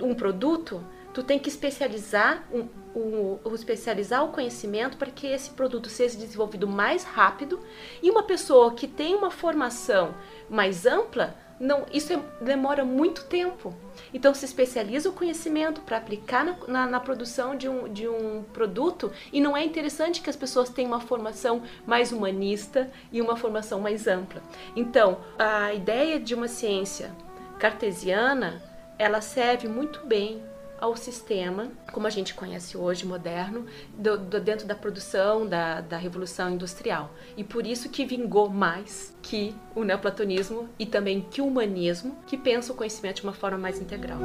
[0.00, 5.88] um produto, tu tem que especializar um, um, especializar o conhecimento para que esse produto
[5.88, 7.60] seja desenvolvido mais rápido.
[8.02, 10.14] E uma pessoa que tem uma formação
[10.48, 13.74] mais ampla não isso é, demora muito tempo.
[14.14, 18.42] Então se especializa o conhecimento para aplicar na, na, na, produção de um, de um
[18.42, 19.12] produto.
[19.30, 23.78] E não é interessante que as pessoas tenham uma formação mais humanista e uma formação
[23.78, 24.42] mais ampla.
[24.74, 27.14] Então a ideia de uma ciência
[27.58, 28.62] cartesiana
[28.98, 30.42] ela serve muito bem
[30.80, 33.66] ao sistema, como a gente conhece hoje, moderno,
[33.96, 37.14] do, do, dentro da produção da, da Revolução Industrial.
[37.36, 42.36] E por isso que vingou mais que o neoplatonismo e também que o humanismo, que
[42.36, 44.18] pensa o conhecimento de uma forma mais integral.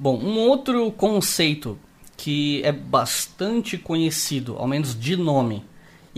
[0.00, 1.76] Bom, um outro conceito
[2.16, 5.64] que é bastante conhecido, ao menos de nome,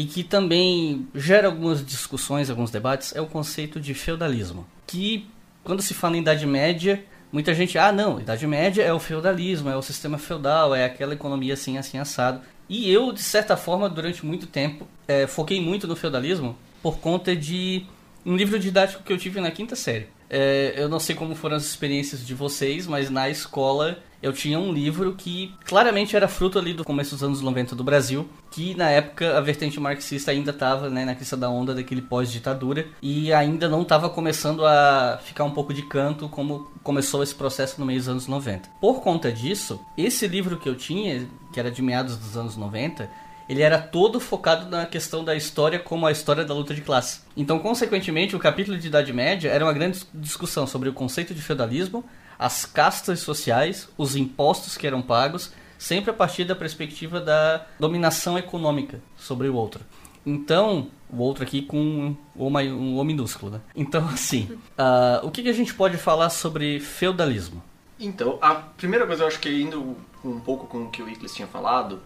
[0.01, 4.67] e que também gera algumas discussões, alguns debates, é o conceito de feudalismo.
[4.87, 5.29] Que,
[5.63, 9.69] quando se fala em Idade Média, muita gente, ah, não, Idade Média é o feudalismo,
[9.69, 12.41] é o sistema feudal, é aquela economia assim, assim, assado.
[12.67, 17.37] E eu, de certa forma, durante muito tempo, é, foquei muito no feudalismo por conta
[17.37, 17.85] de
[18.25, 20.09] um livro didático que eu tive na quinta série.
[20.31, 24.59] É, eu não sei como foram as experiências de vocês, mas na escola eu tinha
[24.59, 28.75] um livro que claramente era fruto ali do começo dos anos 90 do Brasil, que
[28.75, 33.33] na época a vertente marxista ainda estava né, na crista da onda daquele pós-ditadura e
[33.33, 37.87] ainda não estava começando a ficar um pouco de canto como começou esse processo no
[37.87, 38.69] meio dos anos 90.
[38.81, 43.09] Por conta disso, esse livro que eu tinha, que era de meados dos anos 90,
[43.51, 47.23] ele era todo focado na questão da história como a história da luta de classe.
[47.37, 51.43] Então, consequentemente, o capítulo de Idade Média era uma grande discussão sobre o conceito de
[51.43, 52.05] feudalismo,
[52.39, 58.39] as castas sociais, os impostos que eram pagos, sempre a partir da perspectiva da dominação
[58.39, 59.85] econômica sobre o outro.
[60.25, 63.61] Então, o outro aqui com um O minúsculo, né?
[63.75, 67.61] Então, assim, uh, o que, que a gente pode falar sobre feudalismo?
[67.99, 71.35] Então, a primeira coisa, eu acho que indo um pouco com o que o Iclis
[71.35, 72.01] tinha falado,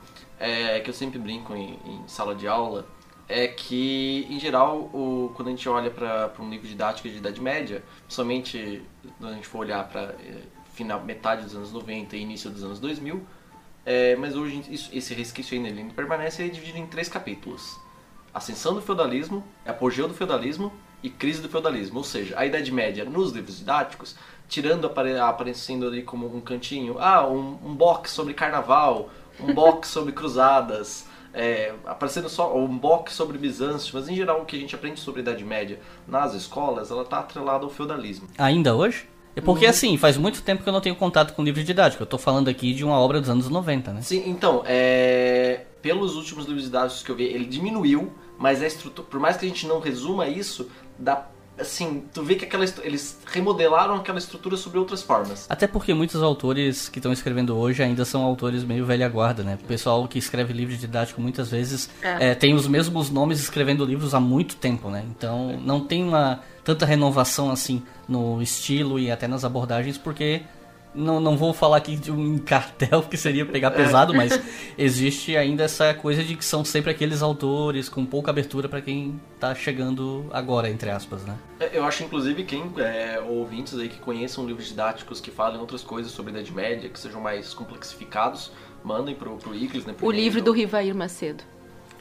[0.50, 2.87] é que eu sempre brinco em, em sala de aula,
[3.28, 7.40] é que, em geral, o, quando a gente olha para um livro didático de Idade
[7.40, 8.83] Média, somente
[9.18, 10.42] quando a gente for olhar para é,
[10.74, 13.22] final, metade dos anos 90 e início dos anos 2000.
[13.87, 17.78] É, mas hoje isso, esse resquício ainda ele permanece e é dividido em três capítulos.
[18.33, 21.98] Ascensão do feudalismo, apogeu do feudalismo e crise do feudalismo.
[21.98, 24.16] Ou seja, a Idade Média nos livros didáticos,
[24.48, 30.12] tirando aparecendo ali como um cantinho, ah, um, um box sobre carnaval, um box sobre
[30.12, 34.75] cruzadas, é, aparecendo só um box sobre Bizâncio, mas em geral o que a gente
[34.75, 38.29] aprende sobre a Idade Média nas escolas, ela está atrelada ao feudalismo.
[38.38, 39.09] Ainda hoje?
[39.37, 42.01] É porque, assim, faz muito tempo que eu não tenho contato com livro didático.
[42.03, 44.01] Eu tô falando aqui de uma obra dos anos 90, né?
[44.01, 45.62] Sim, então, é...
[45.83, 49.44] pelos últimos livros didáticos que eu vi, ele diminuiu, mas a estrutura, por mais que
[49.44, 51.27] a gente não resuma isso, dá
[51.59, 55.47] assim, tu vê que aquela, eles remodelaram aquela estrutura sobre outras formas.
[55.49, 59.59] Até porque muitos autores que estão escrevendo hoje ainda são autores meio velha guarda, né?
[59.62, 62.31] O pessoal que escreve livro didático muitas vezes é.
[62.31, 65.05] É, tem os mesmos nomes escrevendo livros há muito tempo, né?
[65.17, 65.57] Então é.
[65.57, 70.43] não tem uma tanta renovação assim no estilo e até nas abordagens, porque
[70.94, 73.70] não, não vou falar aqui de um cartel que seria pegar é.
[73.70, 74.40] pesado, mas
[74.78, 79.20] existe ainda essa coisa de que são sempre aqueles autores com pouca abertura para quem
[79.40, 81.37] tá chegando agora, entre aspas, né?
[81.59, 85.83] É, eu acho, inclusive, quem é, ouvintes aí que conheçam livros didáticos que falem outras
[85.83, 88.52] coisas sobre a Idade Média, que sejam mais complexificados,
[88.83, 89.94] mandem pro, pro Iclis, né?
[90.00, 91.42] o livro do Rivair Macedo.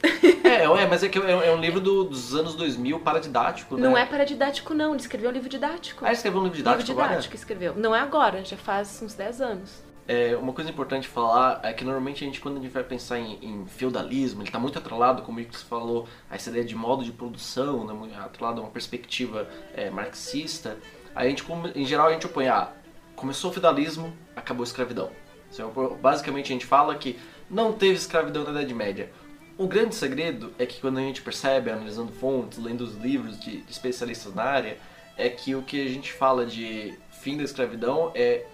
[0.44, 3.82] É, é, mas é que é, é um livro do, dos anos 2000 paradidático, né?
[3.82, 4.90] Não é paradidático, não.
[4.90, 6.04] Ele escreveu um livro didático.
[6.04, 7.34] Ah, ele escreveu um livro didático Livro didático agora?
[7.34, 7.74] escreveu.
[7.74, 9.82] Não é agora, já faz uns 10 anos.
[10.06, 13.18] É, uma coisa importante falar é que normalmente a gente, quando a gente vai pensar
[13.18, 16.74] em, em feudalismo, ele está muito atrelado, como o você falou, a essa ideia de
[16.74, 20.76] modo de produção, né, atrelado a uma perspectiva é, marxista.
[21.14, 22.70] A gente, em geral, a gente opõe, ah,
[23.16, 25.10] começou o feudalismo, acabou a escravidão.
[25.50, 29.10] Então, basicamente, a gente fala que não teve escravidão na Idade Média.
[29.56, 33.64] O grande segredo é que quando a gente percebe, analisando fontes, lendo os livros de,
[33.68, 34.78] especialistas na área,
[35.16, 38.46] é que o que a gente fala de fim da escravidão é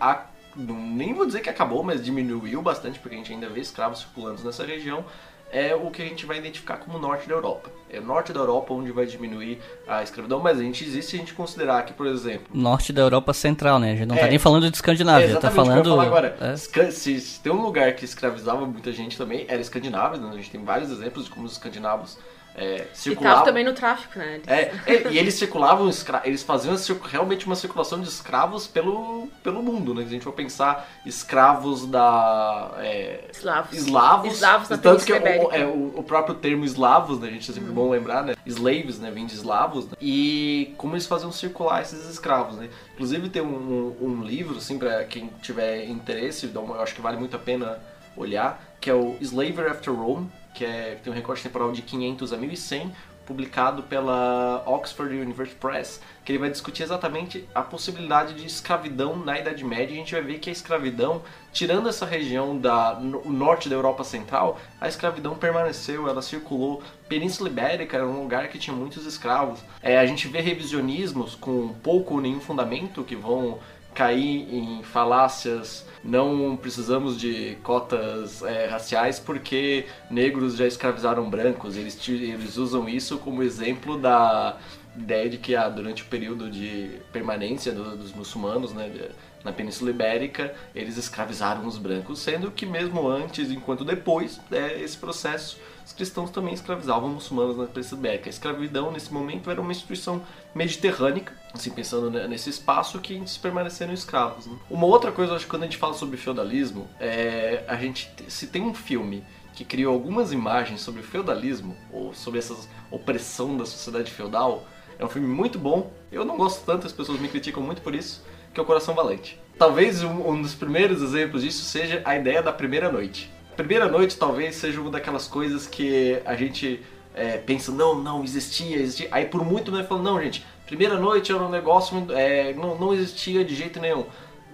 [0.00, 0.26] a
[0.56, 4.42] nem vou dizer que acabou, mas diminuiu bastante, porque a gente ainda vê escravos circulando
[4.42, 5.04] nessa região,
[5.50, 7.70] é o que a gente vai identificar como norte da Europa.
[7.90, 11.16] É o norte da Europa onde vai diminuir a escravidão, mas a gente existe se
[11.16, 12.46] a gente considerar que, por exemplo...
[12.52, 13.92] Norte da Europa Central, né?
[13.92, 15.98] A gente não tá é, tá nem falando de Escandinávia, é tá falando...
[16.00, 16.36] agora.
[16.40, 16.56] É.
[16.56, 20.30] Se, se, tem um lugar que escravizava muita gente também, era Escandinávia, né?
[20.30, 22.18] A gente tem vários exemplos de como os escandinavos
[22.58, 23.42] é, circulavam.
[23.42, 24.40] E também no tráfico, né?
[24.46, 25.88] É, e, e eles circulavam,
[26.24, 30.02] eles faziam realmente uma circulação de escravos pelo, pelo mundo, né?
[30.02, 32.72] Se a gente for pensar escravos da.
[32.78, 33.72] É, eslavos.
[33.72, 34.34] Eslavos.
[34.34, 37.28] Eslavos na tanto que o, é, o, o, próprio termo eslavos, né?
[37.28, 37.74] A gente é sempre hum.
[37.74, 38.34] bom lembrar, né?
[38.44, 39.10] Slaves, né?
[39.12, 39.86] Vem de eslavos.
[39.86, 39.92] Né?
[40.00, 42.68] E como eles faziam circular esses escravos, né?
[42.94, 47.16] Inclusive tem um, um, um livro, assim, pra quem tiver interesse, eu acho que vale
[47.16, 47.78] muito a pena
[48.16, 52.32] olhar, que é o Slavery After Rome, que, é, tem um recorte temporal de 500
[52.32, 52.92] a 1100,
[53.24, 59.38] publicado pela Oxford University Press, que ele vai discutir exatamente a possibilidade de escravidão na
[59.38, 59.94] Idade Média.
[59.94, 64.02] A gente vai ver que a escravidão, tirando essa região da no, norte da Europa
[64.02, 66.82] Central, a escravidão permaneceu, ela circulou.
[67.08, 69.60] Península Ibérica era um lugar que tinha muitos escravos.
[69.80, 73.60] É, a gente vê revisionismos com pouco ou nenhum fundamento que vão
[73.98, 81.76] cair em falácias não precisamos de cotas é, raciais porque negros já escravizaram brancos.
[81.76, 84.56] Eles, eles usam isso como exemplo da
[84.96, 89.10] ideia de que ah, durante o período de permanência do, dos muçulmanos né,
[89.42, 94.96] na Península Ibérica, eles escravizaram os brancos, sendo que mesmo antes, enquanto depois, é, esse
[94.96, 95.58] processo
[95.88, 98.28] os cristãos também escravizavam muçulmanos na Península Ibérica.
[98.28, 100.20] A escravidão, nesse momento, era uma instituição
[100.54, 101.24] mediterrânea,
[101.54, 104.46] assim, pensando nesse espaço que eles permaneceram escravos.
[104.46, 104.54] Né?
[104.68, 108.48] Uma outra coisa, acho que quando a gente fala sobre feudalismo, é, a gente, se
[108.48, 109.24] tem um filme
[109.54, 112.54] que criou algumas imagens sobre o feudalismo, ou sobre essa
[112.90, 114.66] opressão da sociedade feudal,
[114.98, 115.90] é um filme muito bom.
[116.12, 118.22] Eu não gosto tanto, as pessoas me criticam muito por isso,
[118.52, 119.40] que é o Coração Valente.
[119.58, 124.16] Talvez um, um dos primeiros exemplos disso seja a ideia da primeira noite primeira noite
[124.16, 126.80] talvez seja uma daquelas coisas que a gente
[127.12, 129.08] é, pensa, não, não, existia, existia.
[129.10, 132.94] Aí por muito tempo falando, não, gente, primeira noite era um negócio, é, não, não
[132.94, 134.06] existia de jeito nenhum.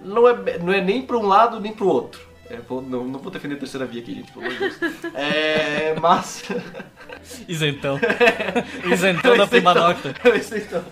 [0.03, 2.19] Não é, não é nem para um lado nem para o outro.
[2.49, 4.95] É, vou, não, não vou defender a terceira via aqui, gente, pelo amor de Deus.
[5.13, 6.43] É, mas.
[7.47, 7.99] Isentão.
[8.91, 10.15] Isentão da prima nocta.
[10.23, 10.83] É o isentão.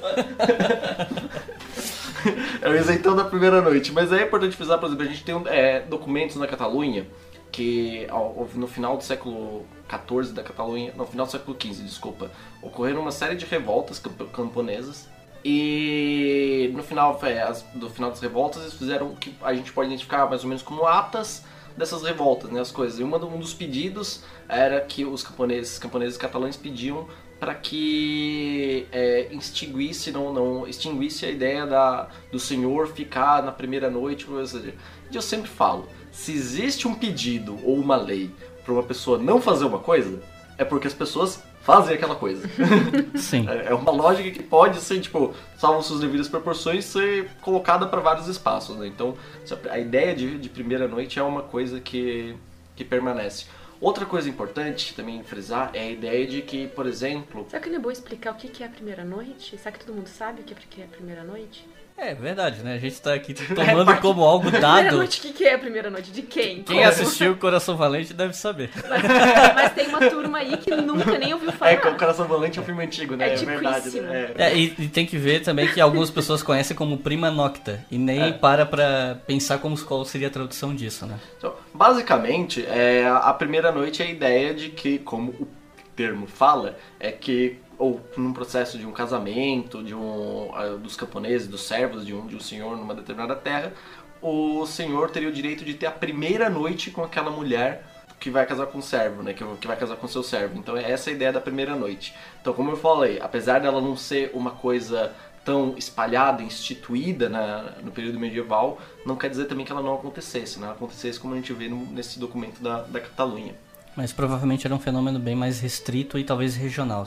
[2.61, 3.91] É o isentão da primeira noite.
[3.91, 7.05] Mas é importante frisar, por exemplo, a gente tem é, documentos na Catalunha
[7.53, 8.07] que
[8.55, 13.11] no final do século XIV da Catalunha, no final do século XV, desculpa, ocorreram uma
[13.11, 14.01] série de revoltas
[14.33, 15.07] camponesas
[15.45, 19.87] e no final é, do final das revoltas eles fizeram o que a gente pode
[19.89, 21.43] identificar mais ou menos como atas
[21.77, 22.99] dessas revoltas, né, as coisas.
[22.99, 27.07] E uma, um dos pedidos era que os camponeses, camponeses catalães pediam
[27.39, 33.91] para que é, extinguisse, não, não, extinguisse a ideia da, do senhor ficar na primeira
[33.91, 34.25] noite.
[35.11, 38.31] E eu sempre falo, se existe um pedido ou uma lei
[38.63, 40.21] para uma pessoa não fazer uma coisa,
[40.57, 42.47] é porque as pessoas fazem aquela coisa.
[43.17, 43.49] Sim.
[43.49, 47.99] É, é uma lógica que pode ser, tipo, salvo suas devidas proporções, ser colocada para
[47.99, 48.87] vários espaços, né?
[48.87, 49.15] Então,
[49.69, 52.35] a ideia de, de primeira noite é uma coisa que,
[52.75, 53.45] que permanece.
[53.81, 57.45] Outra coisa importante também frisar é a ideia de que, por exemplo.
[57.49, 59.57] Será que não é bom explicar o que é a primeira noite?
[59.57, 61.67] Será que todo mundo sabe o que é a primeira noite?
[62.05, 62.73] É verdade, né?
[62.73, 64.61] A gente tá aqui tomando como algo dado.
[64.61, 66.11] Primeira noite, o que é a primeira noite?
[66.11, 66.61] De quem?
[66.63, 68.69] Quem assistiu Coração Valente deve saber.
[68.89, 69.01] Mas,
[69.55, 71.71] mas, tem uma turma aí que nunca nem ouviu falar.
[71.71, 73.29] É, que o Coração Valente é um filme antigo, né?
[73.29, 74.01] É, é verdade.
[74.01, 74.31] Né?
[74.37, 74.43] É.
[74.43, 77.85] é e, e, tem que ver também que algumas pessoas conhecem como Prima Nocta.
[77.89, 78.31] E nem é.
[78.33, 81.17] para pra pensar como qual seria a tradução disso, né?
[81.37, 85.47] Então, basicamente, é, a primeira noite é a ideia de que, como o
[85.95, 91.47] termo fala, é que ou num processo de um casamento, de um uh, dos camponeses,
[91.47, 93.73] dos servos de um, de um senhor numa determinada terra,
[94.21, 97.85] o senhor teria o direito de ter a primeira noite com aquela mulher
[98.19, 99.33] que vai casar com o servo, né?
[99.33, 100.57] Que, que vai casar com seu servo.
[100.57, 102.15] Então é essa a ideia da primeira noite.
[102.39, 107.91] Então, como eu falei, apesar dela não ser uma coisa tão espalhada, instituída na, no
[107.91, 110.71] período medieval, não quer dizer também que ela não acontecesse, né?
[110.71, 113.55] Acontecesse como a gente vê no, nesse documento da, da Catalunha.
[113.93, 117.05] Mas provavelmente era um fenômeno bem mais restrito e talvez regional.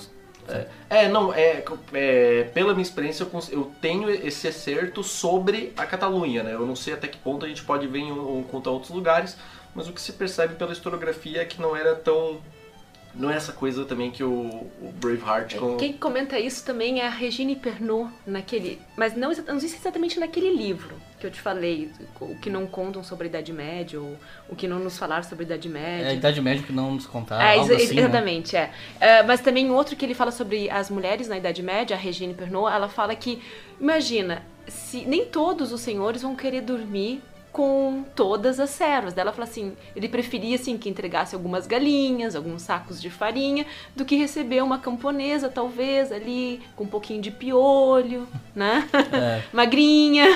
[0.49, 5.85] É, é, não, é, é, pela minha experiência eu, eu, tenho esse acerto sobre a
[5.85, 6.55] Catalunha, né?
[6.55, 9.37] Eu não sei até que ponto a gente pode ver em um, contra outros lugares,
[9.75, 12.41] mas o que se percebe pela historiografia é que não era tão
[13.19, 15.57] não é essa coisa também que o, o Braveheart...
[15.57, 15.77] Com...
[15.77, 18.81] Quem comenta isso também é a Regine Pernod, naquele...
[18.97, 22.67] Mas não, não sei se exatamente naquele livro que eu te falei, o que não
[22.67, 24.17] contam sobre a Idade Média, ou
[24.51, 26.09] o que não nos falaram sobre a Idade Média.
[26.09, 28.03] É a Idade Média que não nos contaram, é, algo assim, né?
[28.03, 28.71] Exatamente, né?
[29.01, 29.23] é.
[29.23, 32.35] Uh, mas também outro que ele fala sobre as mulheres na Idade Média, a Regine
[32.35, 33.43] Pernod, ela fala que,
[33.81, 37.23] imagina, se nem todos os senhores vão querer dormir
[37.57, 39.17] com todas as servas.
[39.17, 43.65] ela fala assim, ele preferia assim que entregasse algumas galinhas, alguns sacos de farinha,
[43.97, 48.87] do que receber uma camponesa talvez ali com um pouquinho de piolho, né?
[49.11, 49.43] É.
[49.57, 50.27] Magrinha.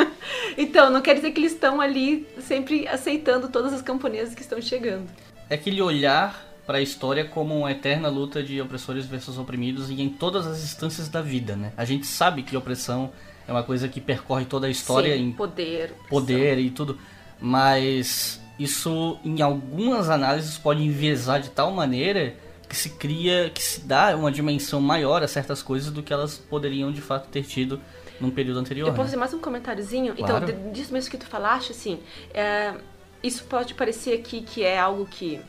[0.56, 4.58] então, não quer dizer que eles estão ali sempre aceitando todas as camponesas que estão
[4.58, 5.10] chegando.
[5.50, 10.00] É aquele olhar para a história como uma eterna luta de opressores versus oprimidos e
[10.00, 11.74] em todas as instâncias da vida, né?
[11.76, 13.12] A gente sabe que opressão
[13.46, 16.98] é uma coisa que percorre toda a história Sim, em poder, poder e tudo,
[17.40, 22.34] mas isso em algumas análises pode enviesar de tal maneira
[22.68, 26.38] que se cria, que se dá uma dimensão maior a certas coisas do que elas
[26.38, 27.80] poderiam de fato ter tido
[28.20, 28.86] num período anterior.
[28.88, 29.06] Eu posso né?
[29.08, 30.14] fazer mais um comentáriozinho?
[30.14, 30.50] Então, claro.
[30.50, 32.00] Então, disso mesmo que tu falaste, assim,
[32.32, 32.74] é,
[33.22, 35.40] isso pode parecer aqui que é algo que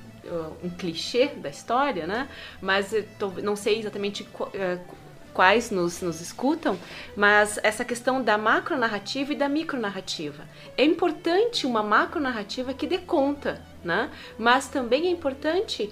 [0.63, 2.27] um clichê da história, né?
[2.61, 4.79] Mas tô, não sei exatamente é,
[5.33, 6.77] quais nos, nos escutam,
[7.15, 10.43] mas essa questão da macronarrativa e da micronarrativa.
[10.77, 14.09] É importante uma macronarrativa que dê conta, né?
[14.37, 15.89] mas também é importante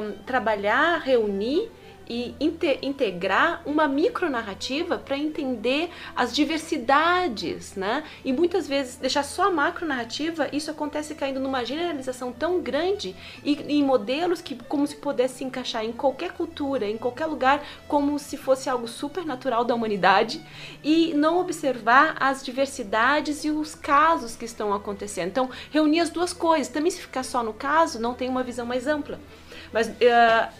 [0.00, 1.70] um, trabalhar, reunir
[2.08, 8.04] e inte integrar uma micronarrativa para entender as diversidades, né?
[8.24, 13.54] E muitas vezes deixar só a macronarrativa, isso acontece caindo numa generalização tão grande e
[13.68, 18.18] em modelos que como se pudesse se encaixar em qualquer cultura, em qualquer lugar, como
[18.18, 20.40] se fosse algo supernatural da humanidade
[20.82, 25.28] e não observar as diversidades e os casos que estão acontecendo.
[25.28, 26.68] Então, reunir as duas coisas.
[26.68, 29.18] Também se ficar só no caso, não tem uma visão mais ampla.
[29.72, 29.92] Mas uh,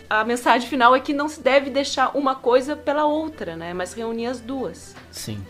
[0.08, 3.72] a mensagem final é que não se deve deixar uma coisa pela outra, né?
[3.72, 4.94] Mas reunir as duas.
[5.10, 5.44] Sim.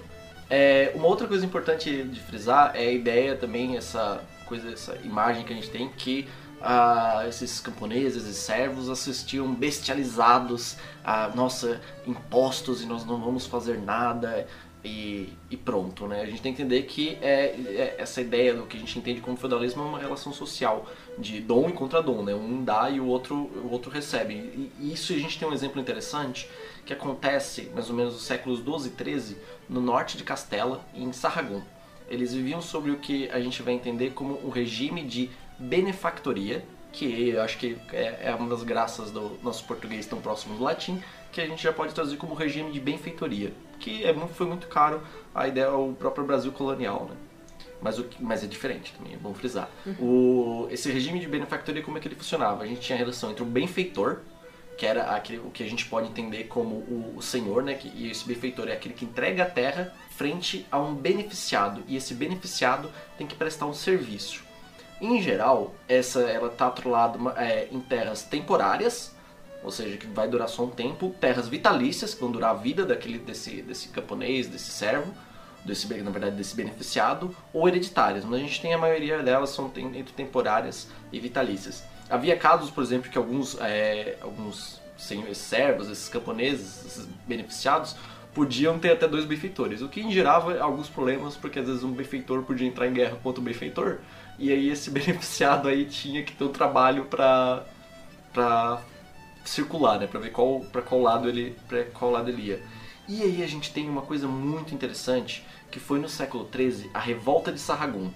[0.50, 5.44] É, uma outra coisa importante de frisar é a ideia também, essa coisa, essa imagem
[5.44, 6.26] que a gente tem que
[6.60, 13.78] uh, esses camponeses e servos assistiam bestializados a nossa impostos e nós não vamos fazer
[13.78, 14.46] nada
[14.84, 16.22] e, e, pronto, né?
[16.22, 19.20] A gente tem que entender que é, é, essa ideia do que a gente entende
[19.20, 20.86] como feudalismo é uma relação social
[21.18, 22.32] de dom e contradom, né?
[22.34, 24.34] Um dá e o outro, o outro recebe.
[24.34, 26.48] E, isso a gente tem um exemplo interessante
[26.86, 29.36] que acontece mais ou menos nos séculos 12 e 13
[29.68, 31.60] no norte de Castela, em Sarragon.
[32.08, 37.30] Eles viviam sobre o que a gente vai entender como um regime de benefactoria, que
[37.30, 41.02] eu acho que é, é uma das graças do nosso português tão próximo do latim,
[41.32, 45.00] que a gente já pode traduzir como regime de benfeitoria, que é, foi muito caro
[45.34, 47.16] a ideia ao próprio Brasil colonial, né?
[47.80, 49.68] Mas, o, mas é diferente também, é bom frisar.
[49.86, 49.94] Uhum.
[50.00, 52.64] O, esse regime de benefactoria, como é que ele funcionava?
[52.64, 54.18] A gente tinha a relação entre o benfeitor,
[54.76, 57.74] que era aquele, o que a gente pode entender como o, o senhor, né?
[57.74, 61.82] Que, e esse benfeitor é aquele que entrega a terra frente a um beneficiado.
[61.86, 64.44] E esse beneficiado tem que prestar um serviço.
[65.00, 69.14] Em geral, essa ela está atrolada é, em terras temporárias,
[69.62, 72.84] ou seja, que vai durar só um tempo, terras vitalícias, que vão durar a vida
[72.84, 75.12] daquele, desse, desse camponês, desse servo,
[75.64, 79.70] desse, na verdade, desse beneficiado, ou hereditárias, mas a gente tem a maioria delas são
[79.76, 81.84] entre temporárias e vitalícias.
[82.08, 87.96] Havia casos, por exemplo, que alguns, é, alguns senhores servos, esses camponeses, esses beneficiados,
[88.34, 92.42] podiam ter até dois benfeitores, o que gerava alguns problemas, porque às vezes um benfeitor
[92.42, 93.98] podia entrar em guerra contra o benfeitor,
[94.38, 97.64] e aí esse beneficiado aí tinha que ter um trabalho para
[98.32, 98.80] para
[99.48, 102.62] circular, né, para ver qual para qual lado ele para qual lado ele ia.
[103.08, 106.98] E aí a gente tem uma coisa muito interessante, que foi no século XIII, a
[106.98, 108.10] revolta de Sarragum.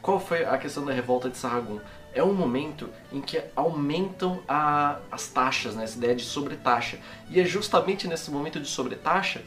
[0.00, 1.78] Qual foi a questão da revolta de Sarragum?
[2.14, 6.98] É um momento em que aumentam a, as taxas, né, essa ideia de sobretaxa.
[7.28, 9.42] E é justamente nesse momento de sobretaxa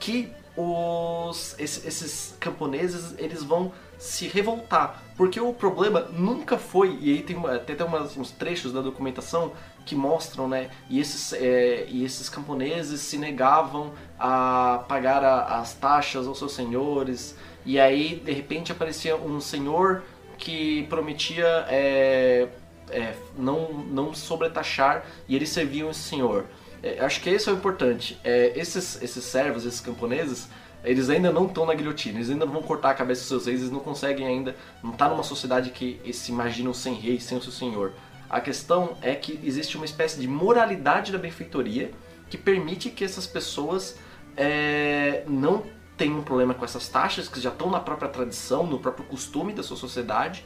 [0.00, 5.02] que os, esses, esses camponeses eles vão se revoltar.
[5.16, 9.52] Porque o problema nunca foi, e aí tem até tem umas, uns trechos da documentação
[9.86, 10.68] que mostram, né?
[10.90, 16.52] E esses, é, e esses camponeses se negavam a pagar a, as taxas aos seus
[16.52, 17.36] senhores.
[17.64, 20.02] E aí, de repente, aparecia um senhor
[20.36, 22.48] que prometia é,
[22.90, 26.46] é, não, não sobretaxar e eles serviam esse senhor.
[26.82, 28.18] É, acho que esse é o importante.
[28.24, 30.48] É, esses, esses servos, esses camponeses,
[30.84, 33.46] eles ainda não estão na guilhotina, eles ainda não vão cortar a cabeça dos seus
[33.46, 37.38] reis, eles não conseguem ainda, não está numa sociedade que se imaginam sem rei, sem
[37.38, 37.92] o seu senhor.
[38.28, 41.90] A questão é que existe uma espécie de moralidade da benfeitoria
[42.28, 43.98] que permite que essas pessoas
[44.36, 45.62] é, não
[45.96, 49.52] tenham um problema com essas taxas, que já estão na própria tradição, no próprio costume
[49.52, 50.44] da sua sociedade,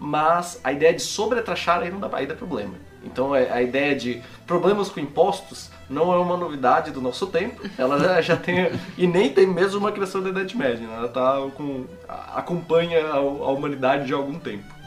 [0.00, 2.74] mas a ideia de sobretaxar aí não dá, aí dá problema.
[3.04, 7.62] Então é, a ideia de problemas com impostos não é uma novidade do nosso tempo,
[7.78, 10.94] ela já tem e nem tem mesmo uma criação da Idade Média, né?
[10.96, 14.77] ela tá com acompanha a, a humanidade de algum tempo.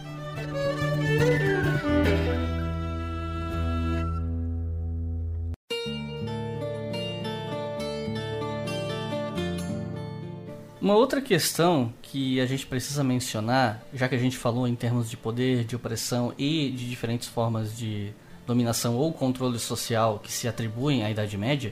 [10.81, 15.09] Uma outra questão que a gente precisa mencionar, já que a gente falou em termos
[15.09, 18.11] de poder, de opressão e de diferentes formas de
[18.47, 21.71] dominação ou controle social que se atribuem à Idade Média,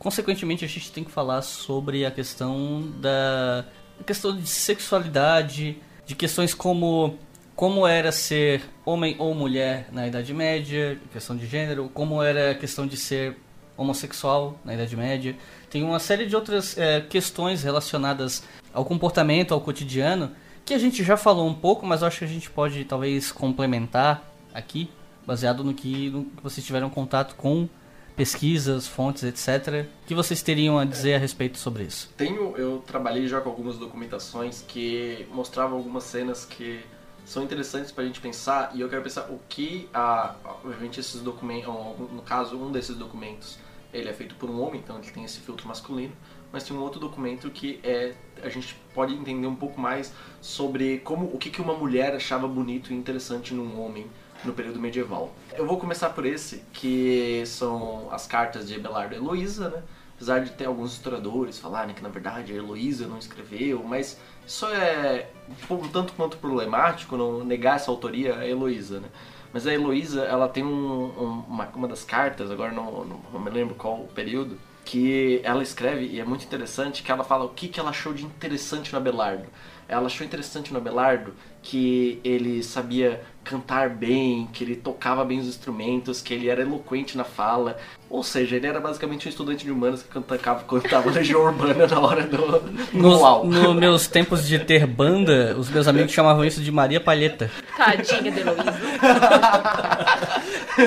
[0.00, 3.64] consequentemente a gente tem que falar sobre a questão da
[4.00, 7.16] a questão de sexualidade, de questões como
[7.56, 12.54] como era ser homem ou mulher na Idade Média, questão de gênero, como era a
[12.54, 13.36] questão de ser
[13.76, 15.36] homossexual na Idade Média.
[15.70, 20.32] Tem uma série de outras é, questões relacionadas ao comportamento, ao cotidiano,
[20.64, 23.30] que a gente já falou um pouco, mas eu acho que a gente pode talvez
[23.30, 24.90] complementar aqui,
[25.26, 27.68] baseado no que, no que vocês tiveram contato com
[28.16, 29.86] pesquisas, fontes, etc.
[30.02, 32.10] O que vocês teriam a dizer a respeito sobre isso?
[32.16, 36.80] Tenho, eu trabalhei já com algumas documentações que mostravam algumas cenas que
[37.24, 41.20] são interessantes para a gente pensar e eu quero pensar o que a, obviamente esses
[41.20, 43.58] documentos, no caso um desses documentos,
[43.92, 46.12] ele é feito por um homem, então ele tem esse filtro masculino,
[46.52, 50.98] mas tem um outro documento que é a gente pode entender um pouco mais sobre
[50.98, 54.06] como o que, que uma mulher achava bonito e interessante num homem
[54.44, 55.32] no período medieval.
[55.54, 59.82] Eu vou começar por esse, que são as cartas de Abelardo e Heloísa, né?
[60.16, 64.66] Apesar de ter alguns historiadores falarem que na verdade a Heloísa não escreveu, mas isso
[64.66, 65.28] é
[65.68, 69.08] um tanto quanto problemático, não negar essa autoria a Heloísa, né?
[69.52, 73.40] Mas a Heloísa, ela tem um, um, uma, uma das cartas, agora não, não, não
[73.40, 77.44] me lembro qual o período, que ela escreve, e é muito interessante, que ela fala
[77.44, 79.46] o que, que ela achou de interessante no Abelardo.
[79.88, 85.46] Ela achou interessante no Abelardo que ele sabia cantar bem, que ele tocava bem os
[85.46, 87.78] instrumentos, que ele era eloquente na fala.
[88.10, 92.00] Ou seja, ele era basicamente um estudante de humanas que cantava, cantava Legião Urbana na
[92.00, 96.70] hora do, no Nos meus tempos de ter banda, os meus amigos chamavam isso de
[96.70, 97.50] Maria Palheta.
[97.76, 98.74] Tadinha de Heloísa.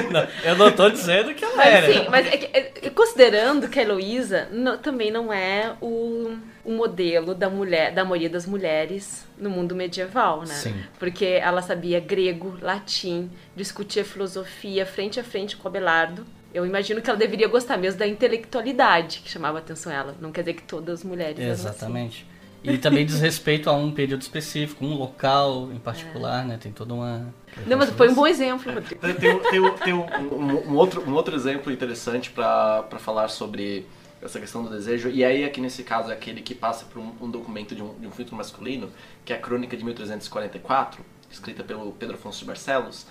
[0.10, 1.94] não, eu não tô dizendo que ela mas, era.
[1.94, 4.48] Sim, mas é que, é, considerando que a Heloísa
[4.82, 10.42] também não é o, o modelo da mulher, da maioria das mulheres no mundo medieval,
[10.42, 10.54] né?
[10.54, 10.76] Sim.
[11.00, 16.26] Porque ela sabia grego, latim, discutia filosofia frente a frente com Abelardo.
[16.58, 20.16] Eu imagino que ela deveria gostar mesmo da intelectualidade que chamava a atenção ela.
[20.20, 22.26] Não quer dizer que todas as mulheres Exatamente.
[22.64, 22.74] Assim.
[22.74, 26.48] E também diz respeito a um período específico, um local em particular, é.
[26.48, 26.58] né?
[26.60, 27.32] Tem toda uma.
[27.68, 29.00] Não, mas foi um bom exemplo, Rodrigo.
[29.00, 33.86] Tem, tem, tem, tem um, um, um, outro, um outro exemplo interessante para falar sobre
[34.20, 35.12] essa questão do desejo.
[35.12, 37.94] E aí, aqui nesse caso, é aquele que passa por um, um documento de um,
[38.00, 38.90] de um filtro masculino,
[39.24, 43.06] que é a Crônica de 1344, escrita pelo Pedro Afonso de Barcelos.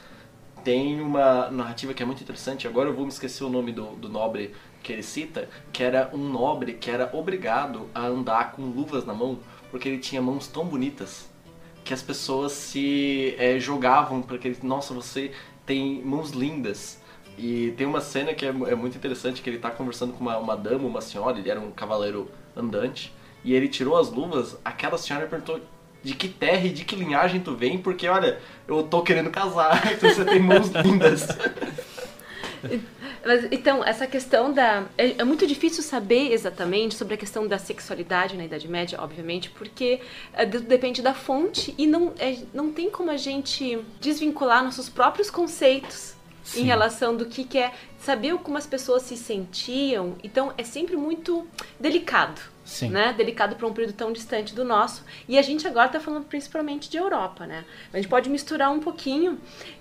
[0.66, 2.66] Tem uma narrativa que é muito interessante.
[2.66, 4.52] Agora eu vou me esquecer o nome do, do nobre
[4.82, 9.14] que ele cita, que era um nobre que era obrigado a andar com luvas na
[9.14, 9.38] mão,
[9.70, 11.30] porque ele tinha mãos tão bonitas
[11.84, 15.30] que as pessoas se é, jogavam porque ele, nossa, você
[15.64, 17.00] tem mãos lindas
[17.38, 20.36] E tem uma cena que é, é, muito interessante, que ele tá conversando com uma,
[20.36, 23.14] uma dama, uma senhora, ele era um cavaleiro andante,
[23.44, 25.60] e ele tirou as luvas, aquela senhora perguntou
[26.06, 28.38] de que terra e de que linhagem tu vem, porque olha,
[28.68, 31.26] eu tô querendo casar, então você tem mãos lindas.
[33.24, 34.84] Mas, então, essa questão da.
[34.96, 39.50] É, é, muito difícil saber exatamente sobre a questão da sexualidade na Idade Média, obviamente,
[39.50, 40.00] porque
[40.32, 45.28] é, depende da fonte e não, é, não tem como a gente desvincular nossos próprios
[45.28, 46.60] conceitos Sim.
[46.60, 50.14] em relação do que, que é saber como as pessoas se sentiam.
[50.22, 51.44] Então, é sempre muito
[51.80, 52.40] delicado.
[52.66, 52.90] Sim.
[52.90, 53.14] né?
[53.16, 55.04] Delicado para um período tão distante do nosso.
[55.28, 57.64] E a gente agora está falando principalmente de Europa, né?
[57.92, 59.38] A gente pode misturar um pouquinho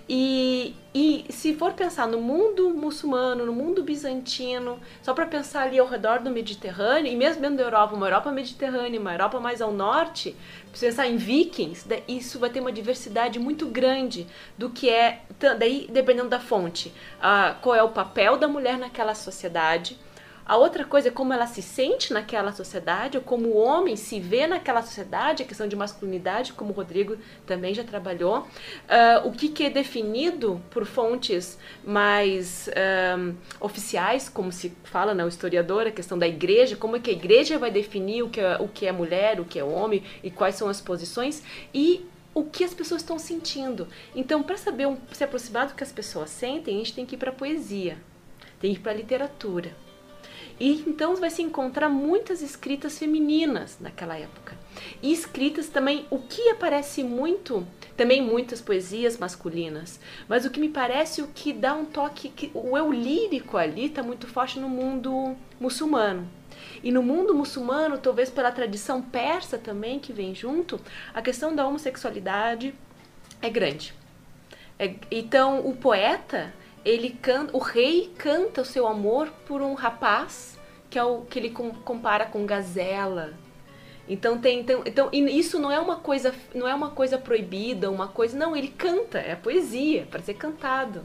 [0.08, 5.80] e, e se for pensar no mundo muçulmano, no mundo bizantino, só para pensar ali
[5.80, 9.60] ao redor do Mediterrâneo, e mesmo dentro da Europa, uma Europa mediterrânea, uma Europa mais
[9.60, 10.36] ao norte,
[10.72, 15.22] se pensar em vikings, isso vai ter uma diversidade muito grande do que é,
[15.58, 19.98] daí dependendo da fonte, uh, qual é o papel da mulher naquela sociedade,
[20.46, 24.20] a outra coisa é como ela se sente naquela sociedade, ou como o homem se
[24.20, 28.38] vê naquela sociedade, a questão de masculinidade, como o Rodrigo também já trabalhou.
[28.38, 35.24] Uh, o que, que, é definido por fontes mais uh, oficiais, como se fala na
[35.24, 38.40] né, historiador, a questão da igreja, como é que a igreja vai definir o que
[38.40, 41.42] é, o que é mulher, o que é homem e quais são as posições.
[41.74, 43.88] E o que as pessoas estão sentindo.
[44.14, 47.16] Então, para saber um, se aproximar do que as pessoas sentem, a gente tem que
[47.16, 47.96] ir para a poesia,
[48.60, 49.85] tem que ir para a literatura.
[50.58, 54.56] E então vai se encontrar muitas escritas femininas naquela época.
[55.02, 60.68] E escritas também, o que aparece muito, também muitas poesias masculinas, mas o que me
[60.68, 64.68] parece o que dá um toque, que o eu lírico ali está muito forte no
[64.68, 66.28] mundo muçulmano.
[66.82, 70.80] E no mundo muçulmano, talvez pela tradição persa também que vem junto,
[71.12, 72.74] a questão da homossexualidade
[73.42, 73.94] é grande.
[74.78, 76.52] É, então o poeta
[76.86, 80.56] ele canta, o rei canta o seu amor por um rapaz
[80.88, 83.34] que é o que ele compara com gazela.
[84.08, 88.06] Então tem então, então isso não é uma coisa não é uma coisa proibida, uma
[88.06, 91.04] coisa não, ele canta, é poesia para ser cantado.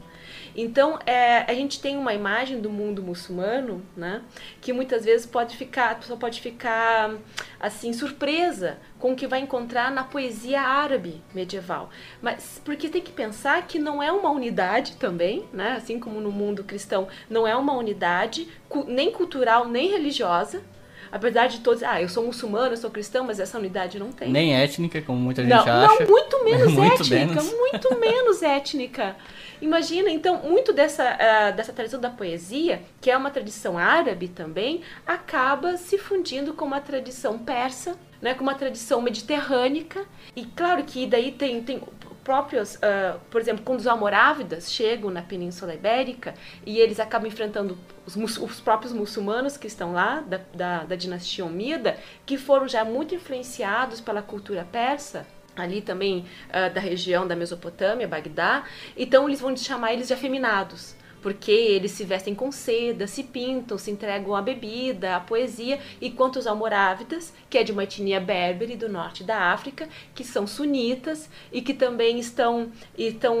[0.54, 4.22] Então, é, a gente tem uma imagem do mundo muçulmano, né,
[4.60, 7.16] que muitas vezes pode ficar, a pessoa pode ficar
[7.58, 11.90] assim surpresa com o que vai encontrar na poesia árabe medieval.
[12.22, 16.30] Mas porque tem que pensar que não é uma unidade também, né, assim como no
[16.30, 18.46] mundo cristão, não é uma unidade
[18.86, 20.62] nem cultural nem religiosa,
[21.10, 24.30] apesar de todos, ah, eu sou muçulmano, eu sou cristão, mas essa unidade não tem.
[24.30, 25.98] Nem étnica, como muita gente não, acha.
[25.98, 27.52] Não, muito menos muito étnica, menos.
[27.52, 29.16] muito menos étnica.
[29.62, 34.82] Imagina, então, muito dessa, uh, dessa tradição da poesia, que é uma tradição árabe também,
[35.06, 40.04] acaba se fundindo com uma tradição persa, né, com uma tradição mediterrânica.
[40.34, 41.80] E claro que daí tem, tem
[42.24, 46.34] próprios, uh, por exemplo, quando os almorávidas chegam na Península Ibérica
[46.66, 51.44] e eles acabam enfrentando os, os próprios muçulmanos que estão lá, da, da, da dinastia
[51.44, 51.96] Omida,
[52.26, 55.24] que foram já muito influenciados pela cultura persa,
[55.56, 58.64] ali também uh, da região da Mesopotâmia, Bagdá.
[58.96, 63.78] Então eles vão chamar eles de afeminados, porque eles se vestem com seda, se pintam,
[63.78, 68.76] se entregam à bebida, à poesia, enquanto os almorávidas, que é de uma etnia berbere
[68.76, 73.36] do norte da África, que são sunitas e que também estão estão,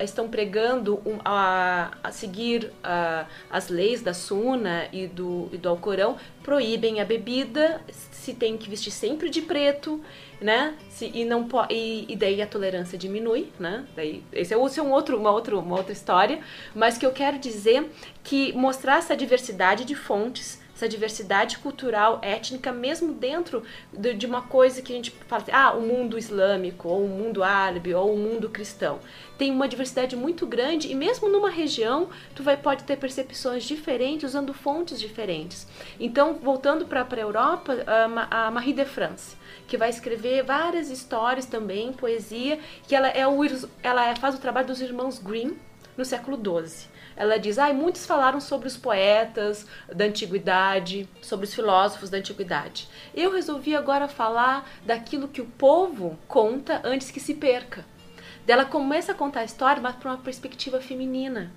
[0.00, 5.68] estão pregando um, a, a, seguir a, as leis da Suna e do, e do
[5.68, 10.02] Alcorão, proíbem a bebida, se tem que vestir sempre de preto
[10.40, 10.76] né?
[10.88, 13.84] Se, e não e, e daí a tolerância diminui, né?
[13.96, 16.40] Daí esse é, esse é um outro, uma, outra, uma outra história,
[16.74, 17.90] mas que eu quero dizer
[18.22, 24.42] que mostrar essa diversidade de fontes, essa diversidade cultural, étnica, mesmo dentro de, de uma
[24.42, 28.14] coisa que a gente fala assim, ah, o mundo islâmico, ou o mundo árabe, ou
[28.14, 29.00] o mundo cristão.
[29.36, 34.30] Tem uma diversidade muito grande e mesmo numa região, tu vai pode ter percepções diferentes
[34.30, 35.66] usando fontes diferentes.
[35.98, 37.76] Então, voltando para a Europa,
[38.30, 39.36] a Marie de France,
[39.68, 42.58] que vai escrever várias histórias também, poesia,
[42.88, 43.38] que ela, é o,
[43.82, 45.56] ela faz o trabalho dos irmãos Grimm
[45.96, 46.88] no século XII.
[47.14, 52.88] Ela diz: ah, muitos falaram sobre os poetas da antiguidade, sobre os filósofos da antiguidade.
[53.14, 57.84] Eu resolvi agora falar daquilo que o povo conta antes que se perca.
[58.46, 61.52] Ela começa a contar a história, mas para uma perspectiva feminina.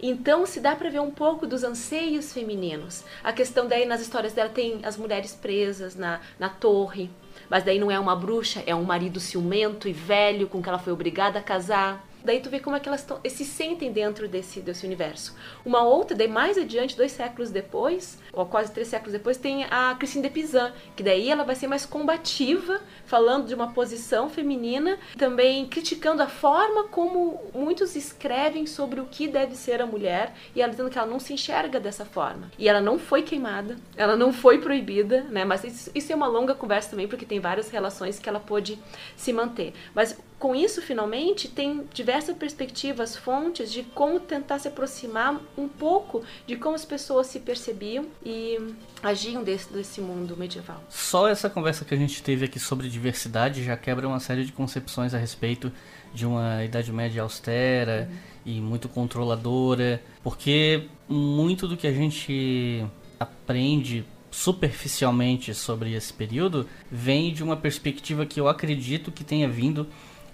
[0.00, 3.04] Então se dá para ver um pouco dos anseios femininos.
[3.22, 7.10] A questão daí nas histórias dela tem as mulheres presas na, na torre,
[7.48, 10.78] mas daí não é uma bruxa, é um marido ciumento e velho com que ela
[10.78, 12.07] foi obrigada a casar.
[12.24, 15.34] Daí tu vê como é que elas tão, se sentem dentro desse, desse universo.
[15.64, 19.94] Uma outra, daí mais adiante, dois séculos depois, ou quase três séculos depois, tem a
[19.98, 24.98] Christine de Pizan, que daí ela vai ser mais combativa, falando de uma posição feminina,
[25.16, 30.60] também criticando a forma como muitos escrevem sobre o que deve ser a mulher, e
[30.60, 32.50] ela dizendo que ela não se enxerga dessa forma.
[32.58, 35.44] E ela não foi queimada, ela não foi proibida, né?
[35.44, 38.78] Mas isso, isso é uma longa conversa também, porque tem várias relações que ela pôde
[39.16, 39.72] se manter.
[39.94, 46.22] Mas com isso, finalmente, tem diversas perspectivas, fontes de como tentar se aproximar um pouco
[46.46, 48.56] de como as pessoas se percebiam e
[49.02, 50.80] agiam desse, desse mundo medieval.
[50.88, 54.52] Só essa conversa que a gente teve aqui sobre diversidade já quebra uma série de
[54.52, 55.72] concepções a respeito
[56.14, 58.18] de uma Idade Média austera uhum.
[58.46, 62.86] e muito controladora, porque muito do que a gente
[63.18, 69.86] aprende superficialmente sobre esse período vem de uma perspectiva que eu acredito que tenha vindo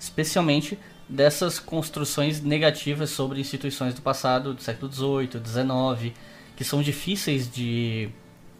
[0.04, 0.78] especialmente
[1.08, 6.14] dessas construções negativas sobre instituições do passado, do século XVIII, XIX,
[6.56, 8.08] que são difíceis de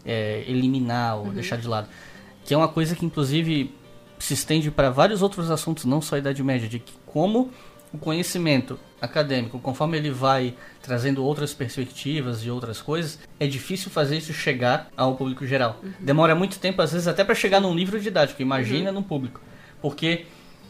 [0.05, 1.33] é, eliminar ou uhum.
[1.33, 1.87] deixar de lado.
[2.43, 3.73] Que é uma coisa que, inclusive,
[4.19, 7.51] se estende para vários outros assuntos, não só a Idade Média, de que como
[7.91, 14.17] o conhecimento acadêmico, conforme ele vai trazendo outras perspectivas e outras coisas, é difícil fazer
[14.17, 15.79] isso chegar ao público geral.
[15.81, 15.91] Uhum.
[15.99, 18.95] Demora muito tempo, às vezes, até para chegar num livro didático, imagina uhum.
[18.95, 19.41] num público.
[19.81, 20.25] Porque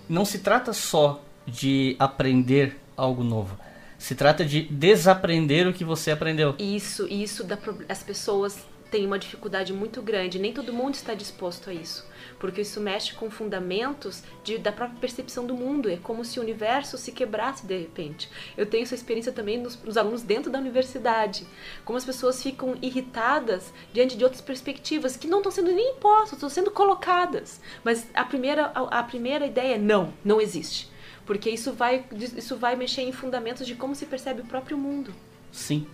[0.08, 3.58] não se trata só de aprender algo novo.
[3.98, 6.56] Se trata de desaprender o que você aprendeu.
[6.60, 11.70] Isso, isso dá as pessoas têm uma dificuldade muito grande, nem todo mundo está disposto
[11.70, 12.06] a isso,
[12.46, 16.44] porque isso mexe com fundamentos de, da própria percepção do mundo, é como se o
[16.44, 18.30] universo se quebrasse de repente.
[18.56, 21.48] Eu tenho essa experiência também nos, nos alunos dentro da universidade,
[21.84, 26.34] como as pessoas ficam irritadas diante de outras perspectivas que não estão sendo nem impostas,
[26.34, 30.88] estão sendo colocadas, mas a primeira, a, a primeira ideia é não, não existe.
[31.26, 32.06] Porque isso vai,
[32.38, 35.12] isso vai mexer em fundamentos de como se percebe o próprio mundo.
[35.52, 35.88] Sim.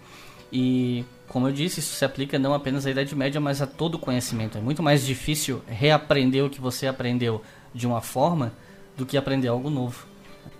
[0.52, 3.97] E, como eu disse, isso se aplica não apenas à Idade Média, mas a todo
[3.97, 4.58] conhecimento.
[4.58, 7.41] É muito mais difícil reaprender o que você aprendeu
[7.74, 8.54] de uma forma
[8.97, 10.06] do que aprender algo novo.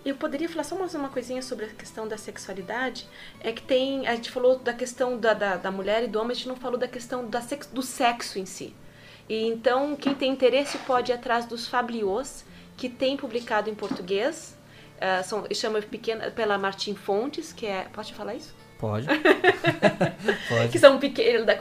[0.04, 3.08] Eu poderia falar só mais uma coisinha sobre a questão da sexualidade.
[3.39, 4.08] É que tem.
[4.08, 6.56] A gente falou da questão da, da, da mulher e do homem, a gente não
[6.56, 8.74] falou da questão da sex, do sexo em si.
[9.30, 12.44] E então, quem tem interesse pode ir atrás dos Fablios,
[12.76, 14.58] que tem publicado em português.
[14.98, 17.84] Uh, são, chama pequena, pela Martim Fontes, que é.
[17.94, 18.56] Pode falar isso?
[18.82, 19.06] Pode.
[20.50, 20.70] Pode.
[20.72, 21.00] Que são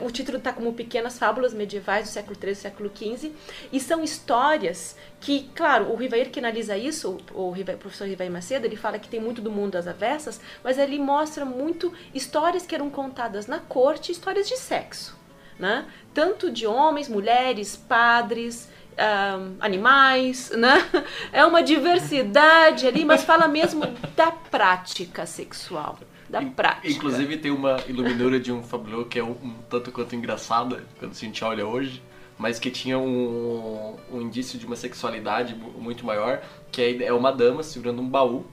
[0.01, 3.31] o título está como Pequenas Fábulas Medievais do século XIII e século XV.
[3.71, 8.31] E são histórias que, claro, o Rivair que analisa isso, o, Rivair, o professor Rivair
[8.31, 12.65] Macedo, ele fala que tem muito do mundo das avessas, mas ele mostra muito histórias
[12.65, 15.15] que eram contadas na corte, histórias de sexo.
[15.59, 15.85] Né?
[16.15, 18.67] Tanto de homens, mulheres, padres,
[18.97, 20.83] um, animais, né?
[21.31, 25.99] É uma diversidade ali, mas fala mesmo da prática sexual
[26.31, 26.87] da prática.
[26.87, 31.11] Inclusive tem uma iluminura de um Fabio que é um, um, tanto quanto engraçada quando
[31.11, 32.01] a gente olha hoje,
[32.37, 37.31] mas que tinha um, um indício de uma sexualidade muito maior, que é, é uma
[37.31, 38.45] dama segurando um baú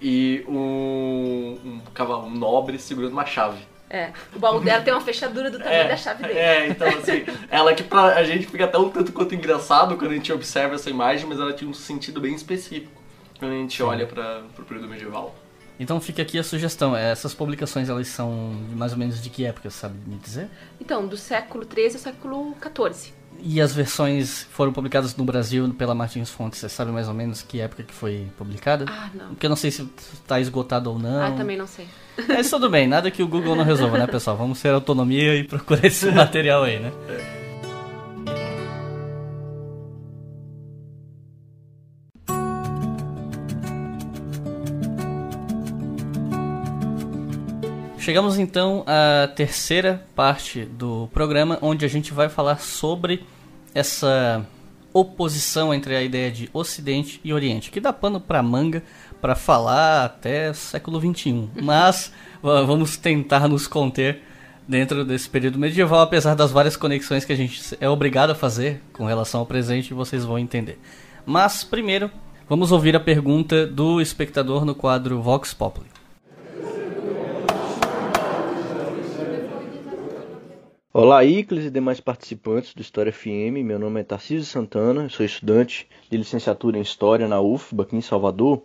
[0.00, 3.62] e um, um cavalo um nobre segurando uma chave.
[3.88, 6.38] É, o baú dela tem uma fechadura do tamanho é, da chave dele.
[6.38, 10.10] É, então assim, ela que pra a gente fica até um tanto quanto engraçado quando
[10.10, 13.00] a gente observa essa imagem, mas ela tinha um sentido bem específico
[13.38, 15.34] quando a gente olha para o período medieval.
[15.78, 16.96] Então fica aqui a sugestão.
[16.96, 20.48] Essas publicações elas são mais ou menos de que época, sabe me dizer?
[20.80, 23.12] Então, do século XIII ao século XIV.
[23.42, 27.42] E as versões foram publicadas no Brasil pela Martins Fontes, você sabe mais ou menos
[27.42, 28.86] que época que foi publicada?
[28.88, 29.28] Ah, não.
[29.28, 31.22] Porque eu não sei se está esgotado ou não.
[31.22, 31.86] Ah, também não sei.
[32.28, 34.36] Mas tudo bem, nada que o Google não resolva, né, pessoal?
[34.36, 36.92] Vamos ter autonomia e procurar esse material aí, né?
[48.06, 53.24] Chegamos então à terceira parte do programa, onde a gente vai falar sobre
[53.74, 54.46] essa
[54.92, 58.80] oposição entre a ideia de Ocidente e Oriente, que dá pano para manga
[59.20, 61.48] para falar até século XXI.
[61.60, 64.22] Mas vamos tentar nos conter
[64.68, 68.80] dentro desse período medieval, apesar das várias conexões que a gente é obrigado a fazer
[68.92, 70.78] com relação ao presente, vocês vão entender.
[71.26, 72.08] Mas primeiro,
[72.48, 75.95] vamos ouvir a pergunta do espectador no quadro Vox Populi.
[80.98, 83.60] Olá, Icles e demais participantes do História FM.
[83.62, 88.00] Meu nome é Tarcísio Santana, sou estudante de licenciatura em História na UFBA, aqui em
[88.00, 88.62] Salvador.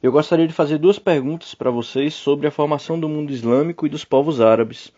[0.00, 3.88] Eu gostaria de fazer duas perguntas para vocês sobre a formação do mundo islâmico e
[3.88, 4.92] dos povos árabes,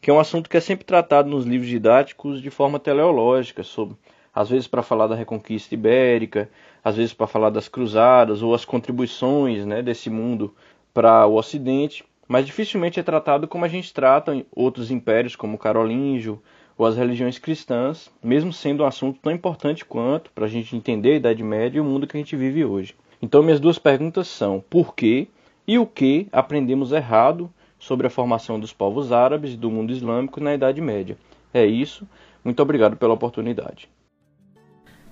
[0.00, 3.96] que é um assunto que é sempre tratado nos livros didáticos de forma teleológica, sobre,
[4.34, 6.50] às vezes para falar da Reconquista Ibérica,
[6.82, 10.52] às vezes para falar das cruzadas ou as contribuições né, desse mundo
[10.92, 15.58] para o Ocidente, mas dificilmente é tratado como a gente trata outros impérios como o
[15.58, 16.42] Carolíngio
[16.76, 21.12] ou as religiões cristãs, mesmo sendo um assunto tão importante quanto para a gente entender
[21.12, 22.94] a Idade Média e o mundo que a gente vive hoje.
[23.20, 25.28] Então, minhas duas perguntas são: por que
[25.66, 30.40] e o que aprendemos errado sobre a formação dos povos árabes e do mundo islâmico
[30.40, 31.16] na Idade Média?
[31.52, 32.06] É isso.
[32.44, 33.88] Muito obrigado pela oportunidade.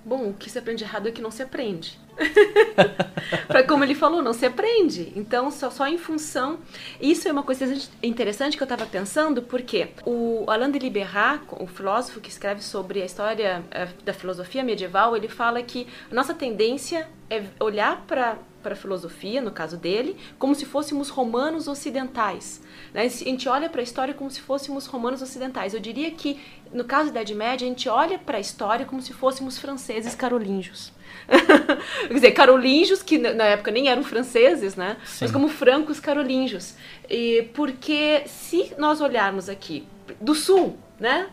[0.05, 1.99] Bom, o que se aprende errado é que não se aprende.
[3.47, 5.11] para como ele falou, não se aprende.
[5.15, 6.59] Então, só, só em função.
[7.01, 7.65] Isso é uma coisa
[8.03, 13.01] interessante que eu estava pensando, porque o Alain de Liberat, o filósofo que escreve sobre
[13.01, 18.37] a história eh, da filosofia medieval, ele fala que a nossa tendência é olhar para
[18.65, 22.63] para a filosofia, no caso dele, como se fôssemos romanos ocidentais.
[22.91, 23.03] Né?
[23.03, 25.75] A gente olha para a história como se fôssemos romanos ocidentais.
[25.75, 26.39] Eu diria que,
[26.73, 30.15] no caso da Idade Média, a gente olha para a história como se fôssemos franceses
[30.15, 30.91] carolíngios.
[32.07, 34.97] Quer dizer, carolíngios, que na época nem eram franceses, né?
[35.05, 35.25] Sim.
[35.25, 36.73] Mas como francos carolíngios.
[37.07, 39.87] E porque se nós olharmos aqui
[40.19, 41.29] do sul, né?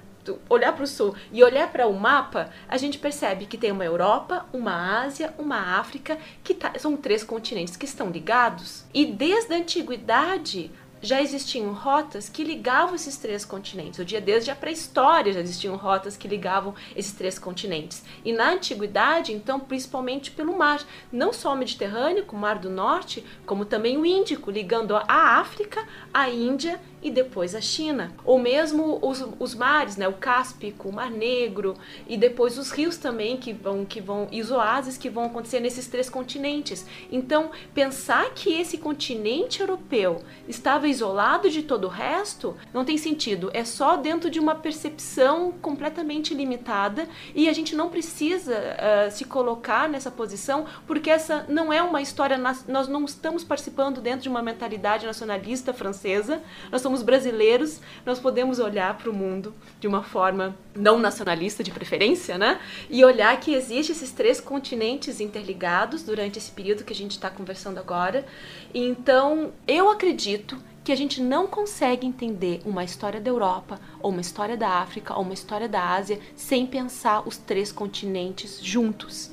[0.48, 3.84] Olhar para o sul e olhar para o mapa, a gente percebe que tem uma
[3.84, 8.84] Europa, uma Ásia, uma África, que tá, são três continentes que estão ligados.
[8.92, 10.70] E desde a antiguidade,
[11.02, 13.98] já existiam rotas que ligavam esses três continentes.
[13.98, 18.04] O dia desde a pré-história já existiam rotas que ligavam esses três continentes.
[18.24, 23.24] E na antiguidade, então, principalmente pelo mar, não só o Mediterrâneo, o Mar do Norte,
[23.44, 28.12] como também o Índico, ligando a África, a Índia e depois a China.
[28.24, 31.74] Ou mesmo os, os mares, né, o Cáspico, o Mar Negro
[32.06, 35.60] e depois os rios também que vão que vão e os oásis que vão acontecer
[35.60, 36.86] nesses três continentes.
[37.10, 43.50] Então, pensar que esse continente europeu estava isolado de todo o resto não tem sentido.
[43.52, 49.24] É só dentro de uma percepção completamente limitada e a gente não precisa uh, se
[49.24, 52.38] colocar nessa posição porque essa não é uma história
[52.68, 56.42] nós não estamos participando dentro de uma mentalidade nacionalista francesa.
[56.70, 61.64] Nós estamos somos brasileiros, nós podemos olhar para o mundo de uma forma não nacionalista
[61.64, 62.60] de preferência, né?
[62.90, 67.30] E olhar que existem esses três continentes interligados durante esse período que a gente está
[67.30, 68.26] conversando agora.
[68.74, 74.20] Então, eu acredito que a gente não consegue entender uma história da Europa, ou uma
[74.20, 79.30] história da África, ou uma história da Ásia, sem pensar os três continentes juntos.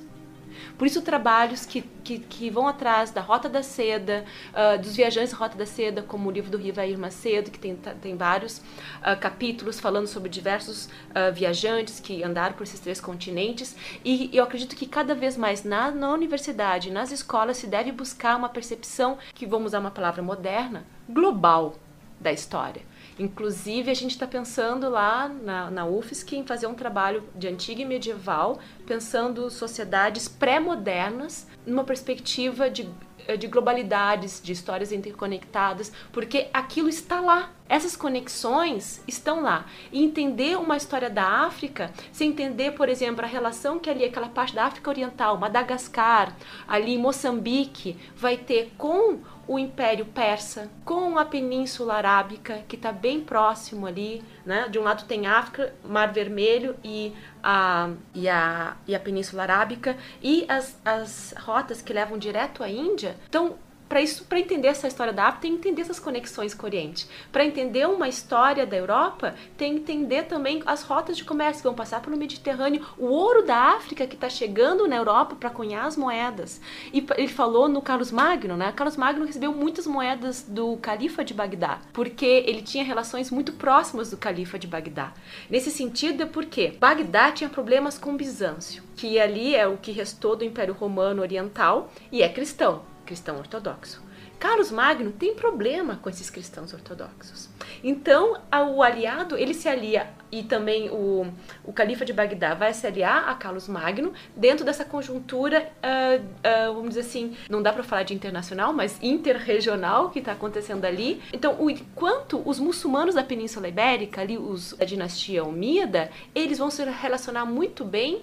[0.77, 5.31] Por isso, trabalhos que, que, que vão atrás da Rota da Seda, uh, dos viajantes
[5.31, 9.19] da Rota da Seda, como o livro do Rivair Macedo, que tem, tem vários uh,
[9.19, 13.75] capítulos falando sobre diversos uh, viajantes que andaram por esses três continentes.
[14.03, 18.35] E eu acredito que cada vez mais na, na universidade, nas escolas, se deve buscar
[18.35, 21.75] uma percepção, que vamos usar uma palavra moderna, global
[22.19, 22.88] da história.
[23.19, 27.81] Inclusive, a gente está pensando lá na, na UFSC em fazer um trabalho de antiga
[27.81, 32.89] e medieval, pensando sociedades pré-modernas numa perspectiva de,
[33.37, 37.51] de globalidades, de histórias interconectadas, porque aquilo está lá.
[37.67, 39.65] Essas conexões estão lá.
[39.91, 44.29] E entender uma história da África, se entender, por exemplo, a relação que ali, aquela
[44.29, 46.33] parte da África Oriental, Madagascar,
[46.65, 53.19] ali Moçambique, vai ter com o Império Persa, com a Península Arábica, que está bem
[53.19, 54.69] próximo ali, né?
[54.69, 59.97] De um lado tem África, Mar Vermelho e a, e a, e a Península Arábica,
[60.21, 63.17] e as, as rotas que levam direto à Índia.
[63.27, 63.57] Então,
[63.89, 66.65] para isso, para entender essa história da África, tem que entender essas conexões com o
[66.69, 67.07] Oriente.
[67.31, 71.67] Para entender uma história da Europa, tem que entender também as rotas de comércio que
[71.67, 75.87] vão passar pelo Mediterrâneo, o ouro da África que está chegando na Europa para cunhar
[75.87, 76.61] as moedas.
[76.93, 78.71] E ele falou no Carlos Magno, né?
[78.71, 84.11] Carlos Magno recebeu muitas moedas do califa de Bagdá, porque ele tinha relações muito próximas
[84.11, 85.13] do califa de Bagdá.
[85.49, 90.35] Nesse sentido é porque Bagdá tinha problemas com Bizâncio, que ali é o que restou
[90.35, 94.03] do Império Romano Oriental e é cristão cristão ortodoxo.
[94.39, 97.49] Carlos Magno tem problema com esses cristãos ortodoxos.
[97.83, 98.39] Então,
[98.71, 101.25] o aliado, ele se alia, e também o,
[101.65, 106.73] o califa de Bagdá vai se aliar a Carlos Magno dentro dessa conjuntura, uh, uh,
[106.75, 111.19] vamos dizer assim, não dá para falar de internacional, mas interregional que está acontecendo ali.
[111.33, 116.69] Então, o, enquanto os muçulmanos da Península Ibérica, ali os da dinastia Umíada, eles vão
[116.69, 118.21] se relacionar muito bem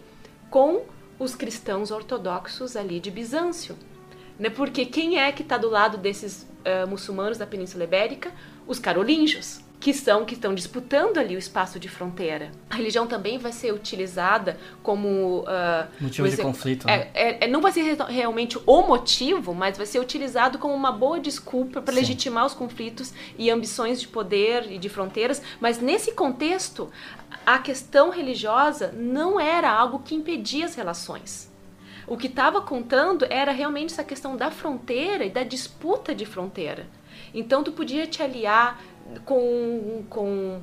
[0.48, 0.84] com
[1.18, 3.76] os cristãos ortodoxos ali de Bizâncio.
[4.38, 4.50] Né?
[4.50, 8.32] Porque quem é que está do lado desses uh, muçulmanos da Península Ibérica?
[8.66, 12.50] Os carolíngios, que são que estão disputando ali o espaço de fronteira.
[12.68, 16.86] A religião também vai ser utilizada como uh, motivo de conflito.
[16.86, 17.08] Né?
[17.14, 20.90] É, é, é, não vai ser realmente o motivo, mas vai ser utilizado como uma
[20.90, 25.42] boa desculpa para legitimar os conflitos e ambições de poder e de fronteiras.
[25.60, 26.90] Mas nesse contexto,
[27.44, 31.54] a questão religiosa não era algo que impedia as relações
[32.06, 36.86] O que estava contando era realmente essa questão da fronteira e da disputa de fronteira.
[37.34, 38.80] Então tu podia te aliar
[39.24, 40.60] com, com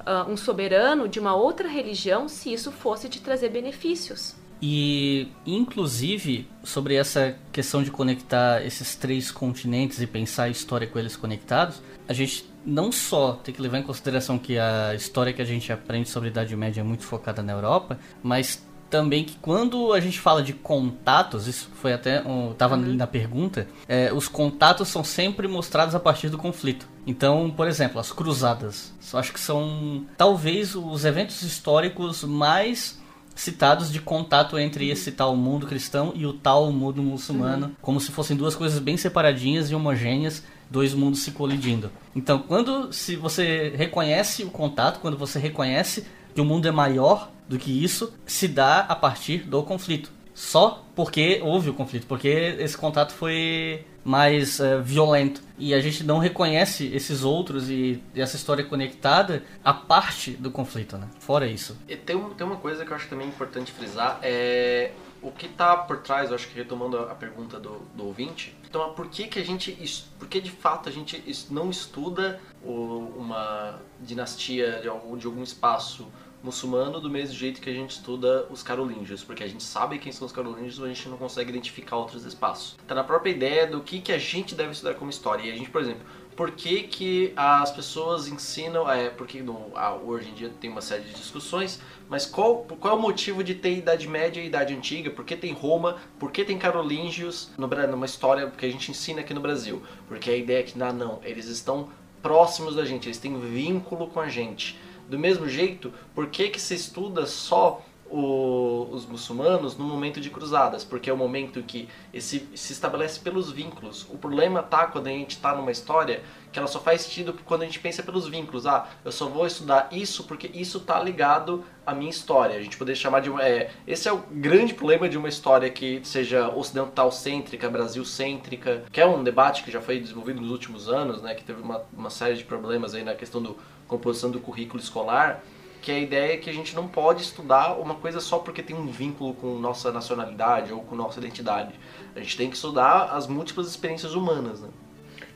[0.00, 4.36] uh, um soberano de uma outra religião se isso fosse te trazer benefícios.
[4.60, 10.98] E, inclusive, sobre essa questão de conectar esses três continentes e pensar a história com
[10.98, 15.40] eles conectados, a gente não só tem que levar em consideração que a história que
[15.40, 19.36] a gente aprende sobre a Idade Média é muito focada na Europa, mas também que
[19.40, 22.94] quando a gente fala de contatos, isso foi até estava uhum.
[22.94, 26.88] na pergunta, é, os contatos são sempre mostrados a partir do conflito.
[27.06, 32.98] Então, por exemplo, as cruzadas, acho que são talvez os eventos históricos mais
[33.34, 34.92] citados de contato entre uhum.
[34.92, 37.72] esse tal mundo cristão e o tal mundo muçulmano, uhum.
[37.80, 41.90] como se fossem duas coisas bem separadinhas e homogêneas, dois mundos se colidindo.
[42.14, 46.04] Então, quando se você reconhece o contato, quando você reconhece
[46.38, 50.12] que o mundo é maior do que isso, se dá a partir do conflito.
[50.32, 52.28] Só porque houve o conflito, porque
[52.60, 55.42] esse contato foi mais uh, violento.
[55.58, 60.96] E a gente não reconhece esses outros e, essa história conectada a parte do conflito,
[60.96, 61.08] né?
[61.18, 61.76] Fora isso.
[61.88, 65.76] E tem, tem uma coisa que eu acho também importante frisar, é o que está
[65.76, 69.40] por trás, eu acho que retomando a pergunta do, do ouvinte, então por que que
[69.40, 69.72] a gente,
[70.16, 71.20] por que de fato a gente
[71.50, 76.06] não estuda uma dinastia de algum, de algum espaço
[76.42, 80.12] muçulmano do mesmo jeito que a gente estuda os carolíngios, porque a gente sabe quem
[80.12, 82.76] são os carolíngios, mas a gente não consegue identificar outros espaços.
[82.86, 85.42] Tá na própria ideia do que, que a gente deve estudar como história.
[85.44, 86.02] E a gente, por exemplo,
[86.38, 89.72] por que, que as pessoas ensinam, é, porque no,
[90.04, 93.56] hoje em dia tem uma série de discussões, mas qual, qual é o motivo de
[93.56, 95.10] ter Idade Média e Idade Antiga?
[95.10, 95.96] Por que tem Roma?
[96.16, 99.82] Por que tem carolíngios no, numa história que a gente ensina aqui no Brasil?
[100.06, 101.88] Porque a ideia é que, não, não, eles estão
[102.22, 104.78] próximos da gente, eles têm vínculo com a gente.
[105.08, 110.30] Do mesmo jeito, por que, que se estuda só o, os muçulmanos no momento de
[110.30, 110.84] cruzadas?
[110.84, 114.06] Porque é o momento que esse, se estabelece pelos vínculos.
[114.10, 117.62] O problema tá quando a gente está numa história que ela só faz sentido quando
[117.62, 118.66] a gente pensa pelos vínculos.
[118.66, 122.56] Ah, eu só vou estudar isso porque isso tá ligado à minha história.
[122.56, 126.00] A gente poderia chamar de é, esse é o grande problema de uma história que
[126.04, 130.88] seja ocidental cêntrica, Brasil cêntrica, que é um debate que já foi desenvolvido nos últimos
[130.88, 133.56] anos, né, que teve uma, uma série de problemas aí na questão do
[133.88, 135.42] composição do currículo escolar,
[135.80, 138.76] que a ideia é que a gente não pode estudar uma coisa só porque tem
[138.76, 141.74] um vínculo com nossa nacionalidade ou com nossa identidade.
[142.14, 144.68] A gente tem que estudar as múltiplas experiências humanas, né?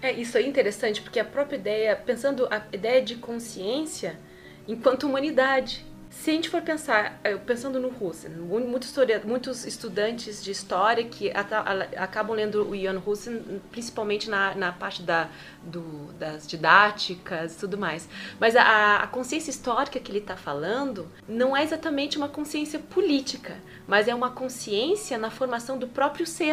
[0.00, 4.18] É, isso é interessante, porque a própria ideia, pensando a ideia de consciência
[4.66, 8.94] enquanto humanidade, se a gente for pensar, pensando no Husserl, muitos,
[9.24, 13.40] muitos estudantes de história que acabam lendo o Ian Husserl,
[13.70, 15.30] principalmente na, na parte da,
[15.62, 18.08] do, das didáticas e tudo mais.
[18.38, 23.56] Mas a, a consciência histórica que ele está falando não é exatamente uma consciência política,
[23.88, 26.52] mas é uma consciência na formação do próprio ser.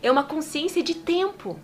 [0.00, 1.60] É uma consciência de tempo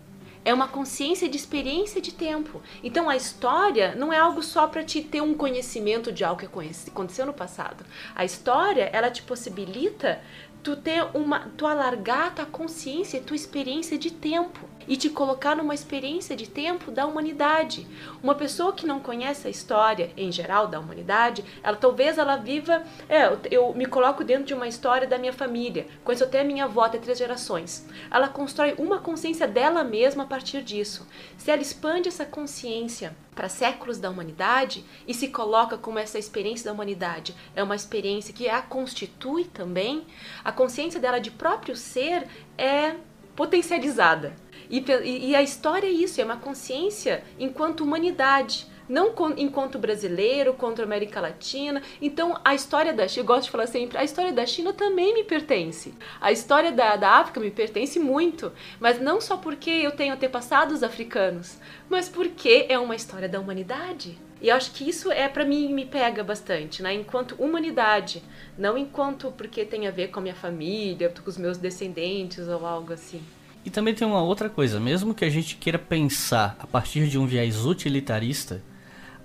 [0.49, 2.62] é uma consciência de experiência de tempo.
[2.82, 6.46] Então a história não é algo só para te ter um conhecimento de algo que
[6.90, 7.84] aconteceu no passado.
[8.14, 10.22] A história, ela te possibilita
[10.62, 15.74] tu ter uma, tu alargar tua consciência, tua experiência de tempo e te colocar numa
[15.74, 17.86] experiência de tempo da humanidade.
[18.22, 22.82] Uma pessoa que não conhece a história em geral da humanidade, ela talvez ela viva,
[23.09, 26.45] é, eu, eu me coloco dentro de uma história da minha família, conheço até a
[26.45, 27.86] minha avó, até três gerações.
[28.11, 31.07] Ela constrói uma consciência dela mesma a partir disso.
[31.36, 36.64] Se ela expande essa consciência para séculos da humanidade e se coloca como essa experiência
[36.64, 40.05] da humanidade é uma experiência que a constitui também,
[40.45, 42.26] a consciência dela de próprio ser
[42.57, 42.97] é
[43.36, 44.34] potencializada.
[44.71, 50.85] E, e, a história é isso, é uma consciência enquanto humanidade não enquanto brasileiro, contra
[50.85, 51.83] a América Latina.
[52.01, 55.12] Então, a história da China, eu gosto de falar sempre, a história da China também
[55.14, 55.95] me pertence.
[56.21, 58.51] A história da, da África me pertence muito,
[58.81, 61.59] mas não só porque eu tenho antepassados africanos,
[61.89, 64.19] mas porque é uma história da humanidade.
[64.41, 66.95] E acho que isso é para mim me pega bastante, né?
[66.95, 68.23] Enquanto humanidade,
[68.57, 72.64] não enquanto porque tem a ver com a minha família, com os meus descendentes ou
[72.64, 73.21] algo assim.
[73.69, 77.19] E também tem uma outra coisa, mesmo que a gente queira pensar a partir de
[77.19, 78.62] um viés utilitarista,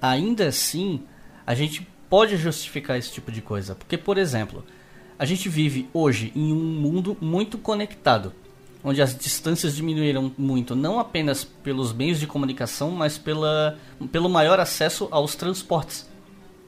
[0.02, 1.04] ainda assim
[1.48, 3.74] a gente pode justificar esse tipo de coisa.
[3.74, 4.66] Porque, por exemplo,
[5.18, 8.34] a gente vive hoje em um mundo muito conectado,
[8.84, 13.80] onde as distâncias diminuíram muito, não apenas pelos meios de comunicação, mas pela,
[14.12, 16.06] pelo maior acesso aos transportes.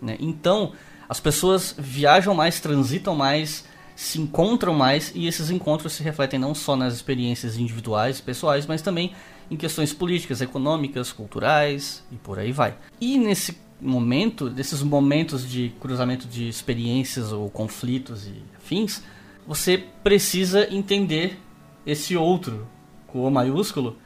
[0.01, 0.15] Né?
[0.21, 0.71] Então,
[1.09, 3.65] as pessoas viajam mais, transitam mais,
[3.95, 8.81] se encontram mais e esses encontros se refletem não só nas experiências individuais, pessoais, mas
[8.81, 9.13] também
[9.49, 12.75] em questões políticas, econômicas, culturais e por aí vai.
[12.99, 19.01] E nesse momento, desses momentos de cruzamento de experiências ou conflitos e afins,
[19.47, 21.39] você precisa entender
[21.85, 22.67] esse outro,
[23.07, 23.97] com o maiúsculo,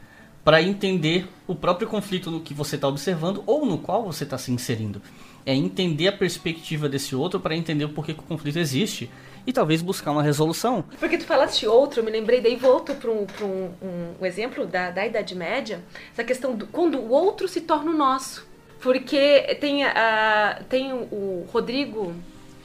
[0.49, 4.35] para entender o próprio conflito no que você está observando ou no qual você está
[4.35, 4.99] se inserindo.
[5.45, 9.11] É entender a perspectiva desse outro para entender o porquê que o conflito existe
[9.45, 10.83] e talvez buscar uma resolução.
[10.99, 14.89] Porque tu falaste outro, eu me lembrei, daí volto para um, um, um, exemplo da,
[14.89, 18.47] da Idade Média, essa questão do quando o outro se torna o nosso.
[18.79, 22.11] Porque tem, a, tem o Rodrigo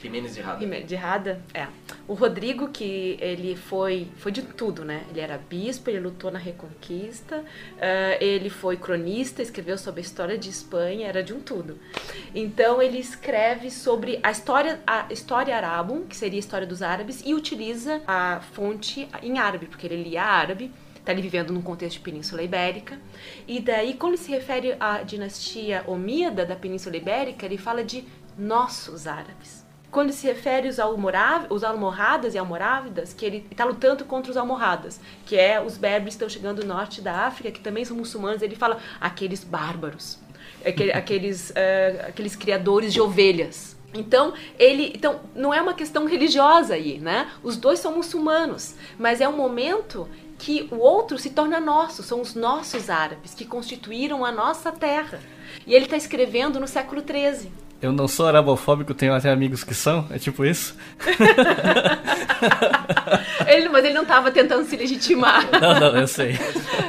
[0.05, 0.67] Jimenez de Rada.
[0.83, 1.67] De Rada, é.
[2.07, 5.03] O Rodrigo, que ele foi, foi de tudo, né?
[5.09, 7.45] Ele era bispo, ele lutou na Reconquista, uh,
[8.21, 11.79] ele foi cronista, escreveu sobre a história de Espanha, era de um tudo.
[12.35, 17.23] Então ele escreve sobre a história, a história arabo, que seria a história dos árabes,
[17.25, 21.97] e utiliza a fonte em árabe, porque ele lia árabe, está ali vivendo num contexto
[21.97, 22.99] de Península Ibérica.
[23.49, 28.05] E daí, quando ele se refere à dinastia Omíada da Península Ibérica, ele fala de
[28.37, 29.64] nossos árabes
[29.95, 34.37] quando se refere aos, almorav, os almoradas e almorávidas, que ele está lutando contra os
[34.37, 37.97] almoradas, que é os berberes que estão chegando do norte da África, que também são
[37.97, 40.19] muçulmanos, ele fala aqueles bárbaros,
[40.93, 43.77] aqueles, uh, aqueles criadores de ovelhas.
[43.95, 47.31] Então, ele, então, não é uma questão religiosa aí, né?
[47.41, 52.21] Os dois são muçulmanos, mas é um momento que o outro se torna nosso, são
[52.21, 55.21] os nossos árabes que constituíram a nossa terra.
[55.65, 57.64] E ele está escrevendo no século XIII.
[57.85, 60.75] Eu não sou arabofóbico, tenho até amigos que são, é tipo isso?
[63.47, 65.47] ele, mas ele não estava tentando se legitimar.
[65.61, 66.39] Não, não, eu sei.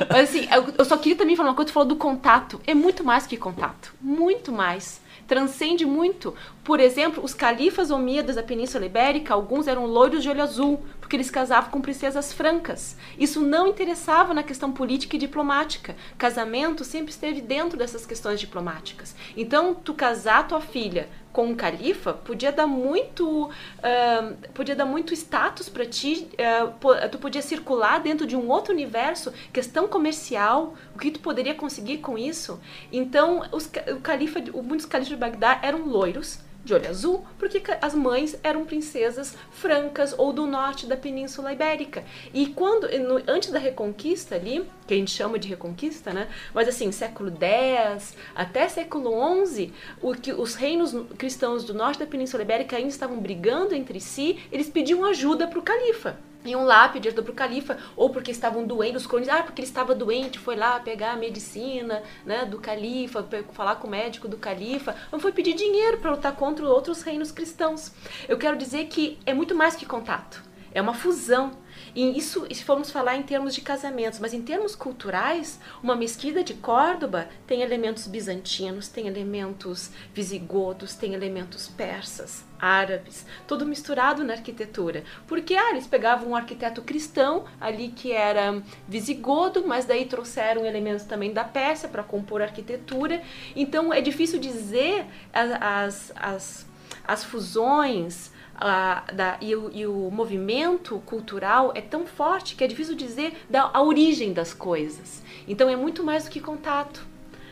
[0.09, 2.61] Mas assim, eu só queria também falar uma coisa, tu falou do contato.
[2.65, 6.33] É muito mais que contato, muito mais transcende muito.
[6.63, 11.15] Por exemplo, os califas omíadas da Península Ibérica, alguns eram loiros de olho azul, porque
[11.15, 12.97] eles casavam com princesas francas.
[13.17, 15.95] Isso não interessava na questão política e diplomática.
[16.17, 19.15] Casamento sempre esteve dentro dessas questões diplomáticas.
[19.35, 25.13] Então, tu casar tua filha com um califa podia dar muito uh, podia dar muito
[25.13, 30.97] status para ti uh, tu podia circular dentro de um outro universo questão comercial o
[30.97, 32.57] que tu poderia conseguir com isso?
[32.89, 37.93] Então os, o califa muitos califas de Bagdá eram loiros de olho azul, porque as
[37.93, 42.03] mães eram princesas francas ou do norte da Península Ibérica.
[42.33, 46.27] E quando, no, antes da Reconquista ali, que a gente chama de Reconquista, né?
[46.53, 52.07] Mas assim, século X até século XI, o que os reinos cristãos do norte da
[52.07, 56.87] Península Ibérica ainda estavam brigando entre si, eles pediam ajuda para o califa iam lá
[56.87, 60.39] pedir ajuda pro califa, ou porque estavam doentes, os cronistas, ah, porque ele estava doente,
[60.39, 65.19] foi lá pegar a medicina, né, do califa, falar com o médico do califa, ou
[65.19, 67.91] foi pedir dinheiro para lutar contra outros reinos cristãos.
[68.27, 70.43] Eu quero dizer que é muito mais que contato,
[70.75, 71.57] é uma fusão
[71.95, 76.43] e isso, se formos falar em termos de casamentos, mas em termos culturais, uma mesquita
[76.43, 84.33] de Córdoba tem elementos bizantinos, tem elementos visigodos, tem elementos persas, árabes, tudo misturado na
[84.33, 85.05] arquitetura.
[85.25, 91.05] Porque ah, eles pegavam um arquiteto cristão ali que era visigodo, mas daí trouxeram elementos
[91.05, 93.21] também da Pérsia para compor a arquitetura.
[93.55, 96.65] Então é difícil dizer as, as,
[97.07, 102.67] as fusões a, da, e, o, e, o, movimento cultural é tão forte que é
[102.67, 105.23] difícil dizer da, a origem das coisas.
[105.47, 107.05] Então é muito mais do que contato.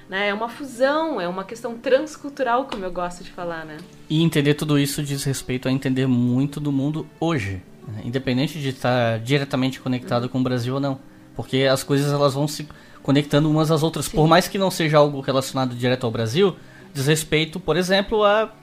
[0.10, 0.30] Né?
[0.30, 3.66] É uma fusão, é uma questão transcultural, como eu gosto de falar.
[3.66, 3.78] Né?
[4.10, 8.01] E entender tudo isso diz respeito a entender muito do mundo hoje, né?
[8.06, 10.99] independente de estar diretamente conectado com o Brasil ou não.
[11.36, 12.68] Porque as coisas elas vão se
[13.01, 14.06] conectando umas às outras.
[14.06, 14.18] Sim.
[14.18, 16.56] Por mais que não seja algo relacionado direto ao Brasil,
[16.93, 18.54] diz respeito, por exemplo, a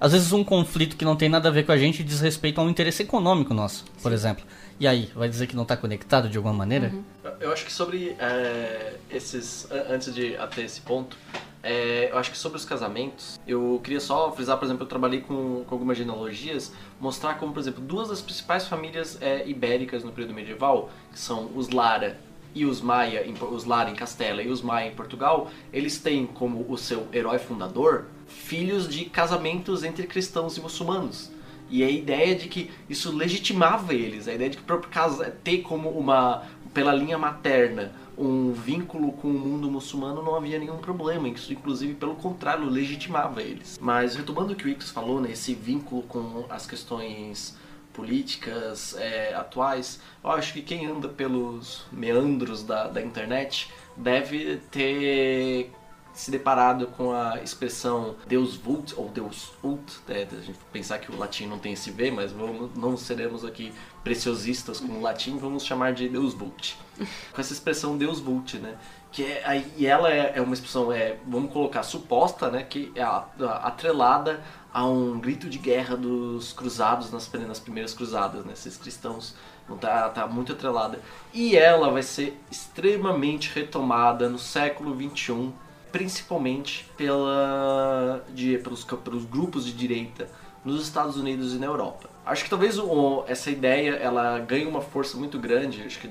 [0.00, 2.60] às vezes um conflito que não tem nada a ver com a gente diz respeito
[2.60, 4.02] a um interesse econômico nosso, Sim.
[4.02, 4.44] por exemplo.
[4.80, 6.92] E aí, vai dizer que não está conectado de alguma maneira?
[6.94, 7.02] Uhum.
[7.40, 9.68] Eu acho que sobre é, esses.
[9.90, 11.16] Antes de até esse ponto,
[11.62, 15.20] é, eu acho que sobre os casamentos, eu queria só frisar, por exemplo, eu trabalhei
[15.20, 20.12] com, com algumas genealogias, mostrar como, por exemplo, duas das principais famílias é, ibéricas no
[20.12, 22.16] período medieval, que são os Lara
[22.54, 26.64] e os Maia, os Lara em Castela e os Maia em Portugal, eles têm como
[26.68, 31.30] o seu herói fundador filhos de casamentos entre cristãos e muçulmanos.
[31.70, 35.22] E a ideia de que isso legitimava eles, a ideia de que o próprio caso
[35.22, 40.58] é ter como uma, pela linha materna, um vínculo com o mundo muçulmano não havia
[40.58, 43.78] nenhum problema, isso inclusive pelo contrário legitimava eles.
[43.80, 47.56] Mas retomando o que o Ix falou, né, esse vínculo com as questões
[47.92, 55.72] políticas é, atuais, eu acho que quem anda pelos meandros da, da internet deve ter
[56.18, 60.26] se deparado com a expressão Deus vult ou Deus ult, né?
[60.32, 63.72] a gente pensar que o latim não tem esse V, mas vamos, não seremos aqui
[64.02, 66.76] preciosistas com o latim, vamos chamar de Deus vult.
[67.32, 68.76] Com essa expressão Deus vult, né?
[69.12, 72.64] Que é, e ela é, é, uma expressão, é, vamos colocar, suposta, né?
[72.64, 73.02] Que é
[73.62, 74.42] atrelada
[74.72, 78.54] a um grito de guerra dos cruzados nas, nas primeiras cruzadas, né?
[78.54, 79.36] Esses cristãos
[79.80, 81.00] tá, tá muito atrelada.
[81.32, 85.52] E ela vai ser extremamente retomada no século XXI,
[85.98, 90.28] principalmente pela, de, pelos, pelos grupos de direita
[90.64, 92.08] nos Estados Unidos e na Europa.
[92.24, 96.08] Acho que talvez o, essa ideia ela ganhe uma força muito grande, acho que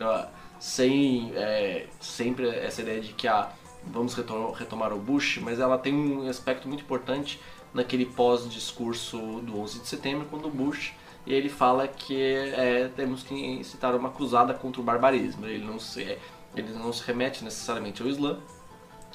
[0.60, 3.50] sem é, sempre essa ideia de que ah,
[3.86, 7.40] vamos retomar o Bush, mas ela tem um aspecto muito importante
[7.74, 10.94] naquele pós-discurso do 11 de setembro, quando o Bush
[11.26, 15.46] e ele fala que é, temos que incitar uma cruzada contra o barbarismo.
[15.46, 16.18] Ele não se,
[16.56, 18.40] ele não se remete necessariamente ao Islã,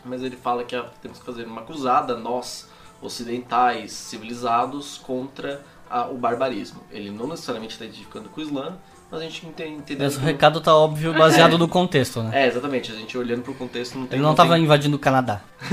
[0.04, 2.68] mas ele fala que temos que fazer uma cruzada, nós
[3.00, 6.80] ocidentais civilizados, contra a, o barbarismo.
[6.90, 8.76] Ele não necessariamente está identificando com o Islã,
[9.10, 9.96] mas a gente entende.
[9.98, 12.44] Mas o recado tá óbvio, baseado no contexto, né?
[12.44, 12.90] É, exatamente.
[12.90, 14.16] A gente olhando pro contexto não tem.
[14.16, 14.64] Ele não estava tem...
[14.64, 15.42] invadindo o Canadá.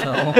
[0.00, 0.32] então.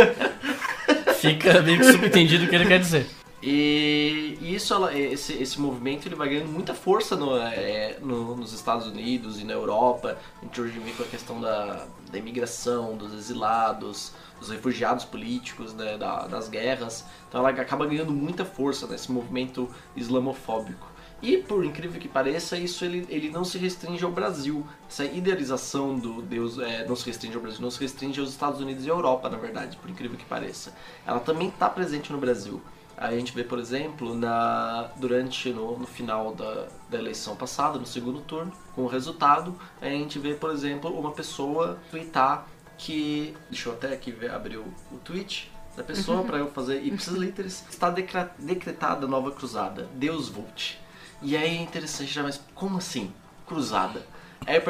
[1.16, 3.07] Fica meio que subentendido o que ele quer dizer.
[3.47, 8.86] E, isso, esse, esse movimento ele vai ganhando muita força no, é, no, nos Estados
[8.86, 10.16] Unidos e na Europa.
[10.40, 15.74] A gente hoje vê com a questão da, da imigração, dos exilados, dos refugiados políticos,
[15.74, 17.05] né, da, das guerras.
[17.28, 20.95] Então ela acaba ganhando muita força nesse movimento islamofóbico.
[21.20, 24.66] E por incrível que pareça, isso ele, ele não se restringe ao Brasil.
[24.88, 28.61] Essa idealização do Deus é, não se restringe ao Brasil, não se restringe aos Estados
[28.62, 30.74] Unidos e à Europa, na verdade, por incrível que pareça.
[31.07, 32.62] Ela também está presente no Brasil.
[33.07, 37.87] A gente vê, por exemplo, na, durante no, no final da, da, eleição passada, no
[37.87, 42.47] segundo turno, com o resultado, a gente vê, por exemplo, uma pessoa tweetar
[42.79, 43.35] que.
[43.51, 46.27] Deixa eu até aqui ver, abrir o, o tweet da pessoa uhum.
[46.27, 47.65] para eu fazer ipsis literis.
[47.69, 49.89] Está decretada nova cruzada.
[49.95, 50.81] Deus volte.
[51.21, 53.13] E aí é interessante já, mas como assim?
[53.47, 54.07] Cruzada.
[54.47, 54.63] É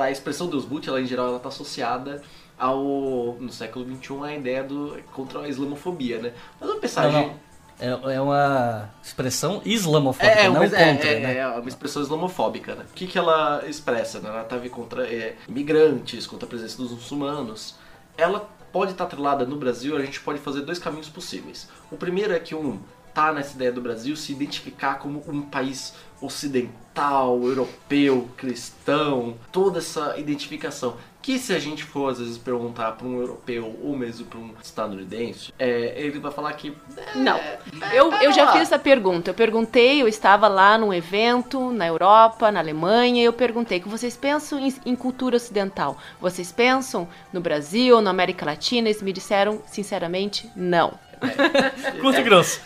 [0.00, 2.22] a expressão Deus volte, ela em geral ela está associada
[2.58, 6.32] ao no século XXI a ideia do contra a islamofobia, né?
[6.58, 7.47] Mas vamos pensar, não, não.
[7.80, 11.36] É, é uma expressão islamofóbica, é, não é, contra, é, né?
[11.36, 12.84] É uma expressão islamofóbica, né?
[12.90, 14.20] O que, que ela expressa?
[14.20, 14.28] Né?
[14.28, 17.76] Ela estava tá contra é, imigrantes, contra a presença dos muçulmanos.
[18.16, 21.68] Ela pode estar tá atrelada no Brasil, a gente pode fazer dois caminhos possíveis.
[21.90, 22.80] O primeiro é que um
[23.14, 30.18] tá nessa ideia do Brasil se identificar como um país ocidental, europeu, cristão, toda essa
[30.18, 30.96] identificação
[31.28, 34.50] que se a gente for às vezes perguntar para um europeu ou mesmo para um
[34.62, 36.74] estadunidense, é, ele vai falar que.
[36.96, 37.36] É, não.
[37.36, 37.58] É,
[37.92, 39.28] eu, eu já fiz essa pergunta.
[39.28, 43.90] Eu perguntei, eu estava lá num evento na Europa, na Alemanha, e eu perguntei que
[43.90, 45.98] vocês pensam em, em cultura ocidental?
[46.18, 48.88] Vocês pensam no Brasil, na América Latina?
[48.88, 50.98] Eles me disseram, sinceramente, não.
[51.22, 52.60] É, Curto e grosso.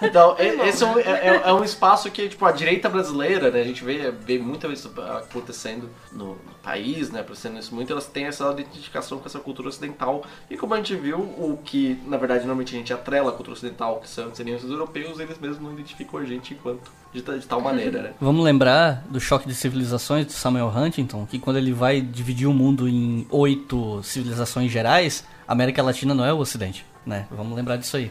[0.00, 3.60] Então, é, esse é um, é, é um, espaço que, tipo, a direita brasileira, né,
[3.60, 8.26] a gente vê, vê muito isso acontecendo no, país, né, acontecendo isso muito, elas têm
[8.26, 10.24] essa identificação com essa cultura ocidental.
[10.48, 13.54] E como a gente viu, o que, na verdade, normalmente a gente atrela a cultura
[13.54, 17.46] ocidental, que são, seriam os europeus, eles mesmos não identificam a gente enquanto de, de
[17.46, 18.12] tal maneira, né?
[18.20, 22.54] Vamos lembrar do choque de civilizações do Samuel Huntington, que quando ele vai dividir o
[22.54, 27.26] mundo em oito civilizações gerais, a América Latina não é o Ocidente né?
[27.30, 28.10] Vamos lembrar disso aí.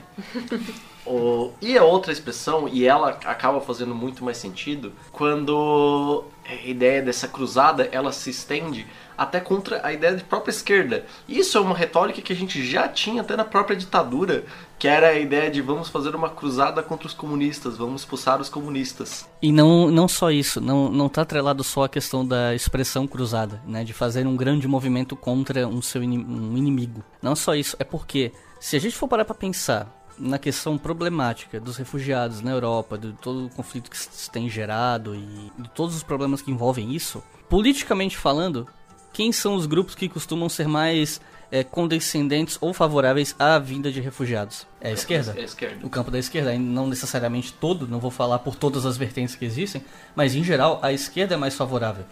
[1.05, 7.01] o, e a outra expressão, e ela acaba fazendo muito mais sentido, quando a ideia
[7.01, 8.85] dessa cruzada ela se estende
[9.17, 11.05] até contra a ideia de própria esquerda.
[11.29, 14.43] Isso é uma retórica que a gente já tinha até na própria ditadura,
[14.79, 18.49] que era a ideia de vamos fazer uma cruzada contra os comunistas, vamos expulsar os
[18.49, 19.29] comunistas.
[19.39, 23.61] E não, não só isso, não, não tá atrelado só a questão da expressão cruzada,
[23.67, 27.03] né, de fazer um grande movimento contra um seu um inimigo.
[27.21, 28.31] Não só isso, é porque
[28.61, 33.11] se a gente for parar para pensar na questão problemática dos refugiados na Europa, de
[33.13, 37.23] todo o conflito que se tem gerado e de todos os problemas que envolvem isso,
[37.49, 38.67] politicamente falando,
[39.11, 41.19] quem são os grupos que costumam ser mais
[41.51, 44.67] é, condescendentes ou favoráveis à vinda de refugiados?
[44.79, 45.33] É a esquerda.
[45.35, 45.83] É a esquerda.
[45.83, 49.43] O campo da esquerda, não necessariamente todo, não vou falar por todas as vertentes que
[49.43, 49.83] existem,
[50.15, 52.05] mas em geral a esquerda é mais favorável.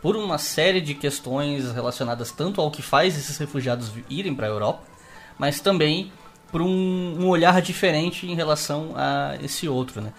[0.00, 4.50] Por uma série de questões relacionadas tanto ao que faz esses refugiados irem para a
[4.50, 4.95] Europa,
[5.38, 6.12] mas também
[6.50, 10.12] por um, um, olhar diferente em relação a esse outro, né?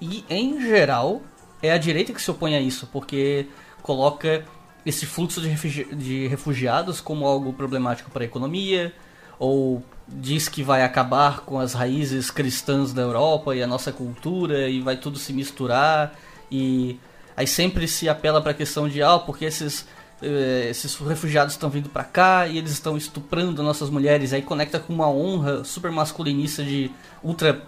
[0.00, 1.22] E em geral
[1.62, 3.46] é a direita que se opõe a isso, porque
[3.82, 4.44] coloca
[4.84, 8.92] esse fluxo de, refugi de refugiados como algo problemático para a economia,
[9.38, 14.68] ou diz que vai acabar com as raízes cristãs da Europa e a nossa cultura
[14.68, 16.14] e vai tudo se misturar
[16.50, 16.98] e
[17.36, 19.86] aí sempre se apela para a questão de ah, porque esses
[20.70, 24.32] esses refugiados estão vindo para cá e eles estão estuprando nossas mulheres.
[24.32, 26.90] Aí conecta com uma honra super masculinista de
[27.22, 27.62] ultra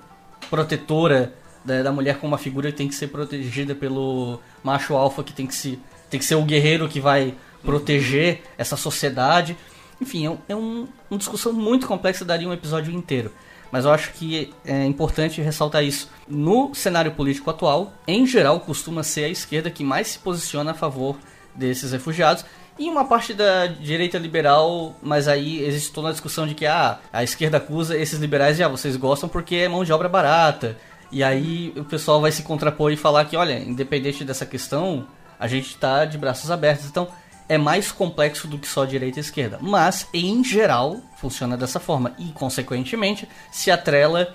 [0.48, 1.32] protetora
[1.64, 5.32] da, da mulher como uma figura que tem que ser protegida pelo macho alfa que
[5.32, 5.78] tem que se
[6.08, 7.34] tem que ser o guerreiro que vai
[7.64, 9.56] proteger essa sociedade.
[10.00, 13.32] Enfim, é, um, é um, uma discussão muito complexa, daria um episódio inteiro.
[13.72, 16.08] Mas eu acho que é importante ressaltar isso.
[16.28, 20.74] No cenário político atual, em geral, costuma ser a esquerda que mais se posiciona a
[20.74, 21.16] favor
[21.56, 22.44] desses refugiados.
[22.78, 26.98] E uma parte da direita liberal, mas aí existe toda a discussão de que ah,
[27.10, 30.76] a esquerda acusa esses liberais de ah, vocês gostam porque é mão de obra barata.
[31.10, 35.06] E aí o pessoal vai se contrapor e falar que, olha, independente dessa questão,
[35.40, 36.86] a gente está de braços abertos.
[36.86, 37.08] Então
[37.48, 39.58] é mais complexo do que só direita e esquerda.
[39.62, 42.12] Mas, em geral, funciona dessa forma.
[42.18, 44.34] E, consequentemente, se atrela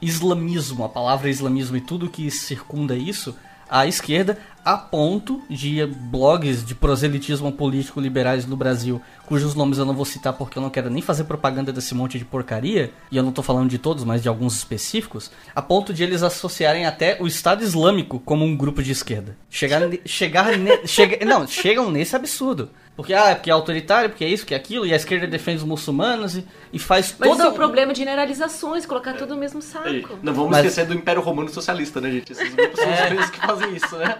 [0.00, 3.36] islamismo, a palavra islamismo e tudo que circunda isso,
[3.72, 9.86] à esquerda, a ponto de blogs de proselitismo político liberais no Brasil, cujos nomes eu
[9.86, 13.16] não vou citar porque eu não quero nem fazer propaganda desse monte de porcaria, e
[13.16, 16.84] eu não estou falando de todos, mas de alguns específicos, a ponto de eles associarem
[16.84, 19.34] até o Estado Islâmico como um grupo de esquerda.
[19.48, 22.68] Chegar, chegar, ne, chega, não, chegam nesse absurdo.
[22.94, 25.26] Porque, ah, é porque é autoritário, porque é isso, porque é aquilo, e a esquerda
[25.26, 27.42] defende os muçulmanos e, e faz Mas toda...
[27.42, 29.88] isso é o problema de generalizações, colocar tudo no mesmo saco.
[29.88, 32.32] Ei, não vamos Mas- esquecer do Império Romano Socialista, né, gente?
[32.32, 33.10] Esses grupos são os É.
[33.10, 34.14] mesmos que fazem isso, né?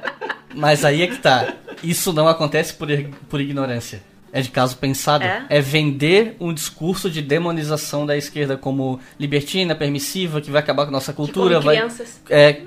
[0.54, 1.52] Mas aí é que tá.
[1.82, 2.88] Isso não acontece por,
[3.28, 4.02] por ignorância.
[4.32, 5.22] É de caso pensado.
[5.24, 5.60] É?
[5.60, 10.92] vender um discurso de demonização da esquerda como libertina, permissiva, que vai acabar com a
[10.92, 11.56] nossa Que cultura.
[11.56, 11.76] come vai...
[11.76, 12.22] crianças.
[12.30, 12.62] É,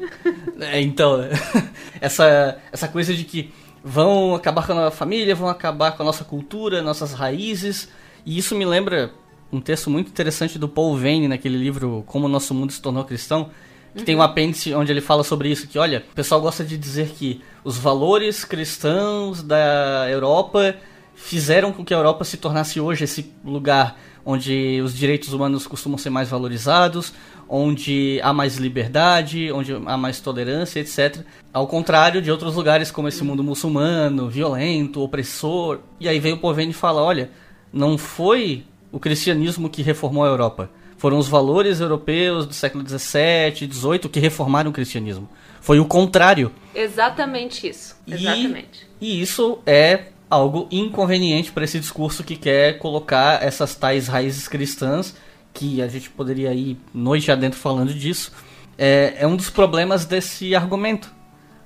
[0.61, 1.27] é, então,
[1.99, 3.51] essa, essa coisa de que
[3.87, 7.87] vão acabar com a nossa família, vão acabar com a nossa cultura, nossas raízes.
[8.25, 9.11] E isso me lembra
[9.51, 13.05] um texto muito interessante do Paul Vane naquele livro Como o Nosso Mundo se Tornou
[13.05, 13.51] Cristão,
[13.95, 16.79] que tem um apêndice onde ele fala sobre isso, que olha, o pessoal gosta de
[16.79, 20.75] dizer que os valores cristãos da Europa
[21.13, 25.97] fizeram com que a Europa se tornasse hoje esse lugar onde os direitos humanos costumam
[25.97, 27.13] ser mais valorizados,
[27.47, 31.23] onde há mais liberdade, onde há mais tolerância, etc.
[31.53, 35.79] Ao contrário de outros lugares como esse mundo muçulmano, violento, opressor.
[35.99, 37.29] E aí veio o Poveni e fala, olha,
[37.71, 40.71] não foi o cristianismo que reformou a Europa.
[40.97, 45.29] Foram os valores europeus do século XVII, XVIII que reformaram o cristianismo.
[45.61, 46.51] Foi o contrário.
[46.73, 47.95] Exatamente isso.
[48.07, 48.87] E- Exatamente.
[48.99, 55.15] E isso é algo inconveniente para esse discurso que quer colocar essas tais raízes cristãs,
[55.53, 58.31] que a gente poderia ir noite adentro falando disso,
[58.77, 61.13] é, é um dos problemas desse argumento.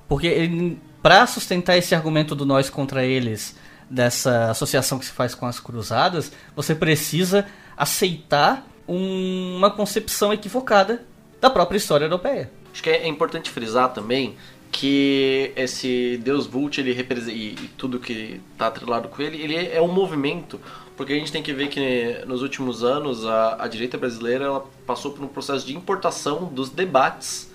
[0.07, 3.55] Porque para sustentar esse argumento do nós contra eles,
[3.89, 7.45] dessa associação que se faz com as cruzadas, você precisa
[7.75, 11.03] aceitar um- uma concepção equivocada
[11.41, 12.51] da própria história europeia.
[12.71, 14.35] Acho que é importante frisar também
[14.71, 19.81] que esse Deus Vult ele representa e, tudo que está atrelado com ele, ele é
[19.81, 20.59] um movimento,
[20.95, 25.11] porque a gente tem que ver que nos últimos anos a, a direita brasileira passou
[25.11, 27.51] por um processo de importação dos debates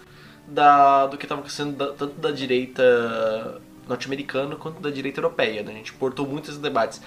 [0.47, 5.63] da, do que estava acontecendo da- tanto da direita norte-americana quanto da direita europeia.
[5.63, 5.73] Né?
[5.73, 7.01] A gente importou muitos debates.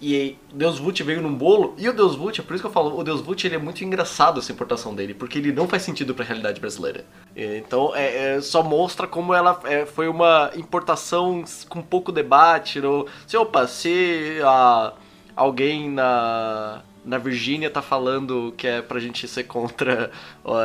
[0.00, 2.72] E Deus Vult veio num bolo, e o Deus Vult, é por isso que eu
[2.72, 5.82] falo, o Deus Vult ele é muito engraçado essa importação dele, porque ele não faz
[5.82, 7.04] sentido para a realidade brasileira.
[7.36, 12.80] Então, é, é, só mostra como ela é, foi uma importação com pouco debate.
[12.80, 14.94] No, se, opa, se a,
[15.36, 20.10] alguém na, na Virgínia tá falando que é pra gente ser contra
[20.42, 20.56] ó,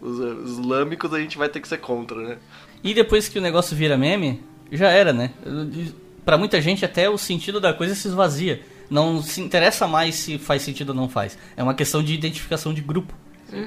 [0.00, 2.38] os, os islâmicos, a gente vai ter que ser contra, né?
[2.82, 4.40] E depois que o negócio vira meme,
[4.70, 5.32] já era, né?
[6.24, 8.62] Pra muita gente até o sentido da coisa se esvazia.
[8.90, 11.36] Não se interessa mais se faz sentido ou não faz.
[11.56, 13.14] É uma questão de identificação de grupo.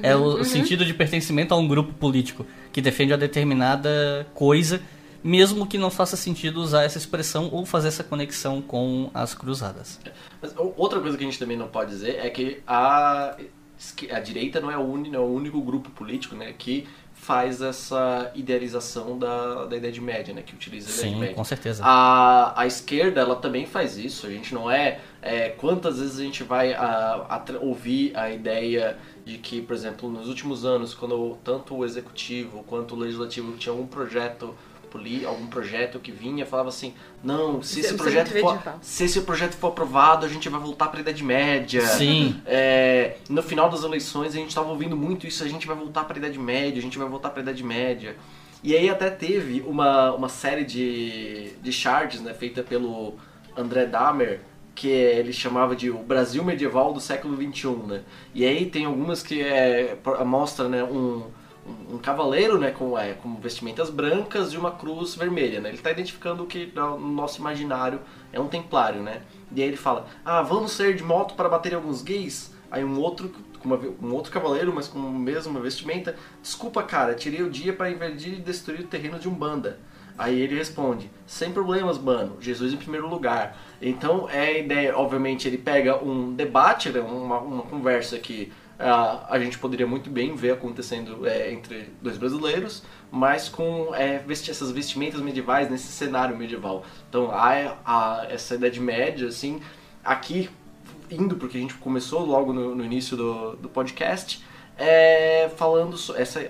[0.02, 4.80] é o, o sentido de pertencimento a um grupo político que defende uma determinada coisa,
[5.24, 9.98] mesmo que não faça sentido usar essa expressão ou fazer essa conexão com as cruzadas.
[10.40, 13.36] Mas outra coisa que a gente também não pode dizer é que a,
[14.12, 17.60] a direita não é, o uni- não é o único grupo político né, que faz
[17.60, 21.34] essa idealização da, da Idade Média, né, que utiliza a Idade Sim, Média.
[21.34, 21.82] com certeza.
[21.84, 24.26] A, a esquerda, ela também faz isso.
[24.26, 28.96] A gente não é, é, quantas vezes a gente vai a, atra- ouvir a ideia
[29.24, 33.72] de que, por exemplo, nos últimos anos, quando tanto o executivo quanto o legislativo tinha
[33.72, 34.54] algum projeto
[34.90, 39.20] poli- algum projeto que vinha falava assim não se esse é projeto for, se esse
[39.20, 42.40] projeto for aprovado a gente vai voltar para a idade média Sim.
[42.46, 46.04] é, no final das eleições a gente estava ouvindo muito isso, a gente vai voltar
[46.04, 48.16] para a Idade Média, a gente vai voltar para a Idade Média.
[48.64, 53.14] E aí até teve uma, uma série de, de charges né, feita pelo
[53.56, 54.40] André Dahmer,
[54.78, 57.68] que ele chamava de o Brasil medieval do século XXI.
[57.84, 58.02] Né?
[58.32, 61.24] E aí tem algumas que é, mostra né, um,
[61.90, 65.70] um, cavaleiro, né, com, é, com vestimentas brancas e uma cruz vermelha, né?
[65.70, 68.00] Ele está identificando o que no nosso imaginário
[68.32, 69.22] é um templário, né?
[69.52, 72.54] E aí ele fala, ah, vamos sair de moto para bater em alguns gays?
[72.70, 73.32] Aí um outro,
[73.64, 77.90] uma, um outro cavaleiro, mas com a mesma vestimenta, desculpa cara, tirei o dia para
[77.90, 79.80] invadir e destruir o terreno de Umbanda.
[80.18, 83.56] Aí ele responde, sem problemas, mano, Jesus em primeiro lugar.
[83.80, 89.24] Então é a ideia, obviamente, ele pega um debate, né, uma, uma conversa que uh,
[89.28, 92.82] a gente poderia muito bem ver acontecendo é, entre dois brasileiros,
[93.12, 96.84] mas com é, vesti essas vestimentas medievais nesse cenário medieval.
[97.08, 99.60] Então há, há essa Idade Média, assim,
[100.04, 100.50] aqui
[101.10, 104.44] indo, porque a gente começou logo no, no início do, do podcast,
[104.78, 106.40] é, falando essa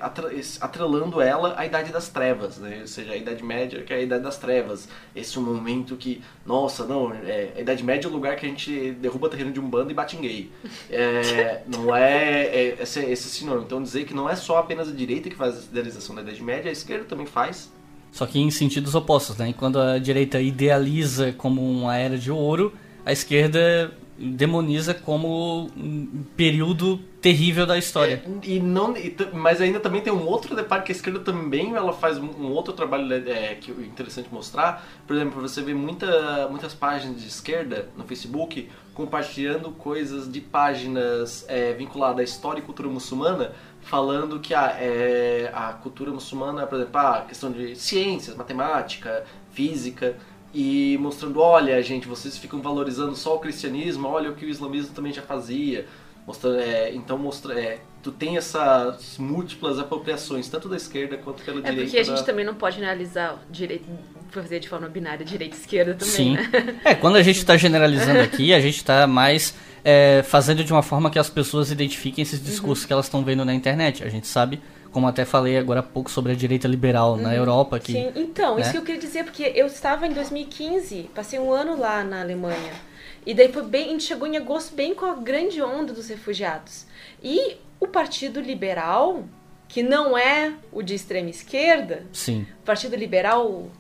[0.60, 2.78] atrelando ela à idade das trevas, né?
[2.82, 4.86] ou seja, a idade média que é a idade das trevas,
[5.16, 8.48] esse é momento que, nossa, não, é, a idade média é o lugar que a
[8.48, 10.50] gente derruba terreno de um bando e bate em gay,
[10.90, 13.64] é, não é, é esse, esse sinônimo.
[13.64, 16.42] Então dizer que não é só apenas a direita que faz a idealização da idade
[16.42, 17.72] média, a esquerda também faz.
[18.12, 19.55] Só que em sentidos opostos, né?
[19.56, 22.72] Quando a direita idealiza como uma era de ouro,
[23.05, 28.23] a esquerda demoniza como um período terrível da história.
[28.45, 28.95] E não,
[29.32, 32.73] mas ainda também tem um outro detalhe que a esquerda também ela faz um, outro
[32.73, 34.86] trabalho né, é, que é interessante mostrar.
[35.07, 41.45] Por exemplo, você vê muita, muitas páginas de esquerda no Facebook compartilhando coisas de páginas
[41.49, 46.77] é, vinculadas à história e cultura muçulmana, falando que a, é, a cultura muçulmana, por
[46.77, 50.16] exemplo, a questão de ciências, matemática, física,
[50.53, 54.95] e mostrando, olha, gente, vocês ficam valorizando só o cristianismo, olha o que o islamismo
[54.95, 55.86] também já fazia.
[56.28, 61.60] Mostrando, é, então mostra, é, tu tem essas múltiplas apropriações, tanto da esquerda quanto pela
[61.60, 61.80] é direita.
[61.80, 62.22] É porque a gente da...
[62.22, 63.86] também não pode analisar direito,
[64.28, 66.32] fazer de forma binária direita e esquerda também, Sim.
[66.34, 66.80] Né?
[66.84, 70.82] É, quando a gente está generalizando aqui, a gente está mais é, fazendo de uma
[70.82, 72.88] forma que as pessoas identifiquem esses discursos uhum.
[72.88, 74.05] que elas estão vendo na internet.
[74.05, 74.60] A gente sabe
[74.92, 77.36] como até falei agora há pouco sobre a direita liberal na uhum.
[77.36, 77.80] Europa.
[77.80, 78.60] Que, Sim, então, né?
[78.60, 82.20] isso que eu queria dizer, porque eu estava em 2015, passei um ano lá na
[82.20, 82.86] Alemanha.
[83.27, 86.09] E daí foi bem, a gente chegou em agosto bem com a grande onda dos
[86.09, 86.86] refugiados.
[87.23, 89.24] E o Partido Liberal,
[89.69, 92.47] que não é o de extrema esquerda, Sim.
[92.61, 93.70] o Partido Liberal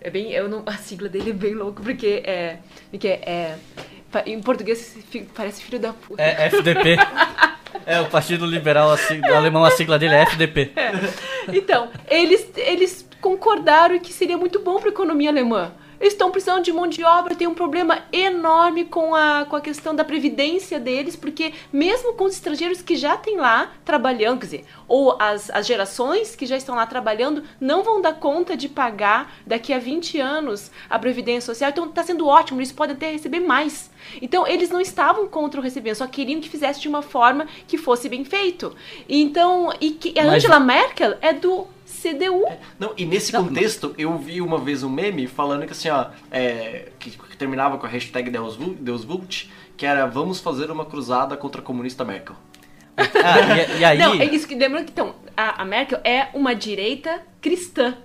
[0.00, 2.58] é bem, eu não, a sigla dele é bem louco porque é,
[2.90, 3.58] porque é, é
[4.26, 4.96] em português
[5.34, 6.22] parece filho da puta.
[6.22, 6.96] É FDP.
[7.86, 10.72] É, o Partido Liberal, a sigla, alemão, a sigla dele é FDP.
[10.76, 10.92] É.
[11.56, 15.72] Então, eles, eles concordaram que seria muito bom para a economia alemã.
[16.00, 19.60] Eles estão precisando de mão de obra, tem um problema enorme com a, com a
[19.60, 24.46] questão da previdência deles, porque mesmo com os estrangeiros que já têm lá trabalhando, quer
[24.46, 28.66] dizer, ou as, as gerações que já estão lá trabalhando, não vão dar conta de
[28.68, 31.70] pagar daqui a 20 anos a previdência social.
[31.70, 33.90] Então está sendo ótimo, eles podem até receber mais.
[34.22, 37.76] Então eles não estavam contra o recebimento, só queriam que fizesse de uma forma que
[37.76, 38.74] fosse bem feito.
[39.06, 41.66] Então, e que a Angela Merkel é do
[42.00, 42.46] CDU.
[42.46, 43.94] É, não, e nesse não, contexto, não.
[43.98, 47.86] eu vi uma vez um meme falando que assim, ó, é, que, que, terminava com
[47.86, 52.36] a hashtag Deus, Deus Vult, que era vamos fazer uma cruzada contra a comunista Merkel.
[53.00, 53.98] Ah, e, e, aí...
[53.98, 57.96] Não, é isso que lembrando que então, a, a, Merkel é uma direita cristã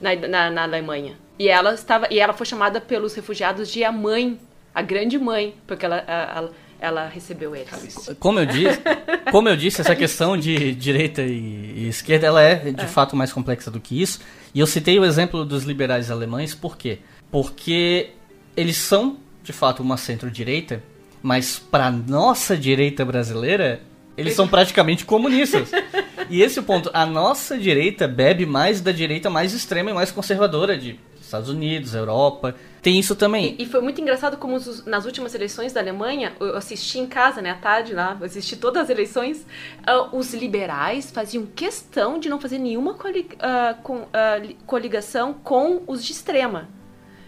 [0.00, 1.16] na, na, na Alemanha.
[1.38, 4.38] E ela estava e ela foi chamada pelos refugiados de a mãe,
[4.74, 6.52] a grande mãe, porque ela, ela
[6.84, 8.10] ela recebeu eles.
[8.20, 8.78] Como eu disse,
[9.32, 12.86] como eu disse essa questão de direita e, esquerda, ela é de é.
[12.86, 14.20] fato mais complexa do que isso.
[14.54, 16.98] E eu citei o exemplo dos liberais alemães, por quê?
[17.30, 18.10] Porque
[18.54, 20.82] eles são, de fato, uma centro-direita,
[21.22, 23.80] mas para nossa direita brasileira,
[24.14, 25.70] eles são praticamente comunistas.
[26.30, 26.90] E esse é o ponto.
[26.94, 30.98] A nossa direita bebe mais da direita mais extrema e mais conservadora de
[31.34, 32.54] Estados Unidos, Europa.
[32.80, 33.56] Tem isso também.
[33.58, 37.06] E, e foi muito engraçado como os, nas últimas eleições da Alemanha, eu assisti em
[37.06, 39.46] casa, né, à tarde lá, assisti todas as eleições,
[39.88, 45.82] uh, os liberais faziam questão de não fazer nenhuma coli uh, com, uh, coligação com
[45.86, 46.68] os de extrema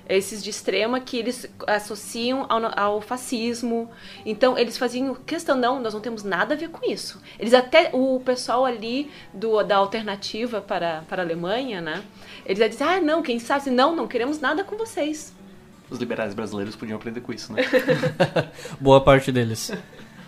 [0.08, 3.90] esses de extrema que eles associam ao, ao, fascismo.
[4.24, 7.20] Então eles faziam questão, não, nós não temos nada a ver com isso.
[7.38, 12.02] Eles até, o pessoal ali do, da alternativa para, para a Alemanha, né?
[12.44, 15.34] Eles dizem, ah, não, quem sabe, não, não queremos nada com vocês.
[15.88, 17.62] Os liberais brasileiros podiam aprender com isso, né?
[18.80, 19.72] Boa parte deles.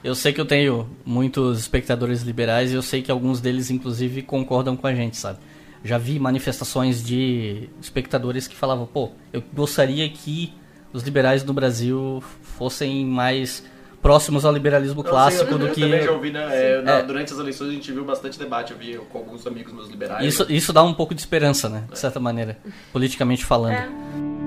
[0.03, 4.23] Eu sei que eu tenho muitos espectadores liberais e eu sei que alguns deles, inclusive,
[4.23, 5.41] concordam com a gente, sabe?
[5.85, 10.53] Já vi manifestações de espectadores que falavam, pô, eu gostaria que
[10.93, 13.65] os liberais no Brasil fossem mais
[14.01, 15.81] próximos ao liberalismo clássico eu, do que.
[15.81, 16.47] Também já ouvi, né?
[16.51, 19.73] É, é, durante as eleições a gente viu bastante debate, eu vi com alguns amigos
[19.73, 20.25] meus liberais.
[20.25, 21.85] Isso, isso dá um pouco de esperança, né?
[21.91, 22.59] De certa maneira,
[22.93, 23.75] politicamente falando.
[23.75, 24.38] É.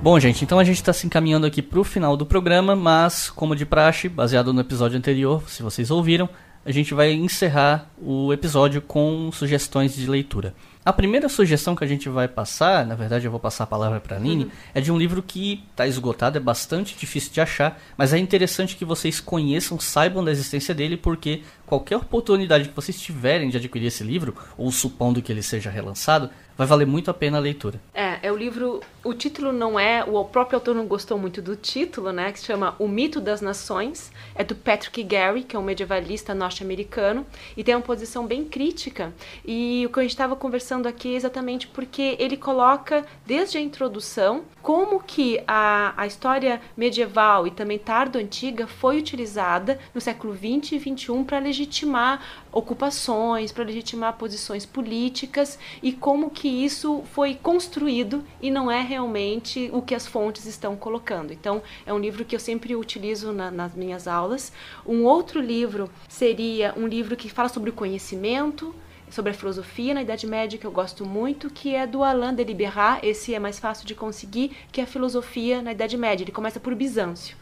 [0.00, 3.28] Bom, gente, então a gente está se encaminhando aqui para o final do programa, mas,
[3.28, 6.28] como de praxe, baseado no episódio anterior, se vocês ouviram,
[6.64, 10.54] a gente vai encerrar o episódio com sugestões de leitura.
[10.84, 14.00] A primeira sugestão que a gente vai passar, na verdade eu vou passar a palavra
[14.00, 14.50] para a Aline, uhum.
[14.72, 18.76] é de um livro que está esgotado, é bastante difícil de achar, mas é interessante
[18.76, 23.88] que vocês conheçam, saibam da existência dele, porque qualquer oportunidade que vocês tiverem de adquirir
[23.88, 27.80] esse livro, ou supondo que ele seja relançado, vai valer muito a pena a leitura.
[27.94, 28.80] É, é o livro.
[29.04, 30.02] O título não é.
[30.02, 32.32] O próprio autor não gostou muito do título, né?
[32.32, 34.10] Que se chama O Mito das Nações.
[34.34, 37.24] É do Patrick Gary, que é um medievalista norte-americano.
[37.56, 39.14] E tem uma posição bem crítica.
[39.46, 43.60] E o que a gente estava conversando aqui é exatamente porque ele coloca, desde a
[43.60, 50.72] introdução, como que a, a história medieval e também tardo-antiga foi utilizada no século 20
[50.72, 52.20] e 21 para legitimar
[52.52, 59.70] ocupações, para legitimar posições políticas e como que isso foi construído e não é realmente
[59.72, 61.32] o que as fontes estão colocando.
[61.32, 64.52] Então, é um livro que eu sempre utilizo na, nas minhas aulas.
[64.86, 68.74] Um outro livro seria um livro que fala sobre o conhecimento,
[69.10, 72.44] sobre a filosofia na Idade Média que eu gosto muito, que é do Alain de
[72.44, 76.24] Liberat, esse é mais fácil de conseguir, que é a filosofia na Idade Média.
[76.24, 77.36] Ele começa por Bizâncio.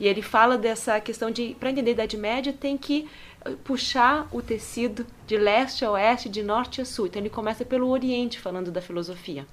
[0.00, 3.08] E ele fala dessa questão de, para entender a Idade Média, tem que
[3.64, 7.06] puxar o tecido de leste a oeste, de norte a sul.
[7.06, 9.46] Então ele começa pelo Oriente, falando da filosofia.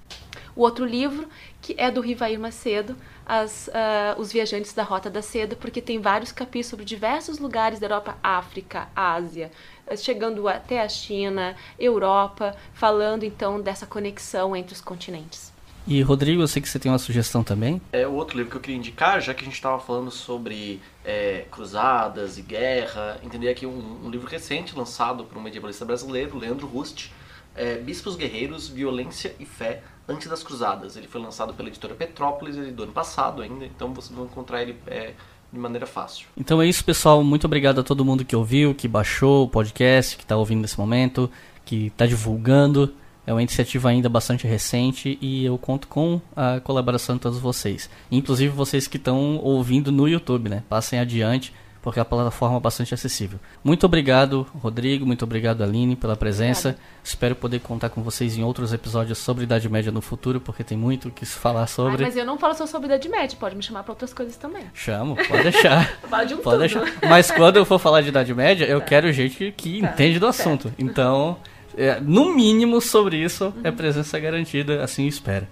[0.55, 1.27] O outro livro,
[1.61, 2.95] que é do Rivair Macedo,
[3.25, 7.79] as, uh, Os Viajantes da Rota da Seda, porque tem vários capítulos sobre diversos lugares
[7.79, 9.51] da Europa, África, Ásia,
[9.97, 15.48] chegando até a China, Europa, falando então dessa conexão entre os continentes.
[15.89, 17.81] E Rodrigo, eu sei que você tem uma sugestão também.
[17.91, 20.79] É o outro livro que eu queria indicar, já que a gente estava falando sobre
[21.03, 26.37] é, cruzadas e guerra, entender aqui um, um, livro recente lançado por um medievalista brasileiro,
[26.37, 27.09] Leandro Rust,
[27.55, 30.95] é, Bispos Guerreiros, Violência e Fé antes das Cruzadas.
[30.95, 34.75] Ele foi lançado pela editora Petrópolis do ano passado ainda, então vocês vão encontrar ele
[34.85, 35.13] é,
[35.51, 36.27] de maneira fácil.
[36.37, 37.23] Então é isso, pessoal.
[37.23, 40.77] Muito obrigado a todo mundo que ouviu, que baixou o podcast, que está ouvindo nesse
[40.77, 41.31] momento,
[41.65, 42.93] que está divulgando.
[43.29, 47.87] É uma iniciativa ainda bastante recente e eu conto com a colaboração de todos vocês.
[48.11, 50.63] Inclusive vocês que estão ouvindo no YouTube, né?
[50.67, 53.39] Passem adiante, porque é a plataforma é bastante acessível.
[53.63, 56.69] Muito obrigado, Rodrigo, muito obrigado, Aline, pela presença.
[56.69, 56.89] Obrigada.
[57.03, 60.75] Espero poder contar com vocês em outros episódios sobre Idade Média no futuro, porque tem
[60.75, 62.03] muito que se falar sobre.
[62.03, 64.37] Ai, mas eu não falo só sobre Idade Média, pode me chamar para outras coisas
[64.37, 64.63] também.
[64.73, 65.87] Chamo, pode deixar.
[66.09, 66.83] Fala de um pode tudo.
[66.83, 67.07] deixar.
[67.07, 68.87] Mas quando eu for falar de Idade Média, eu tá.
[68.87, 69.89] quero gente que tá.
[69.89, 70.73] entende do assunto.
[70.79, 71.37] Então,
[71.77, 73.61] é, no mínimo sobre isso uhum.
[73.63, 75.47] é presença garantida, assim espero.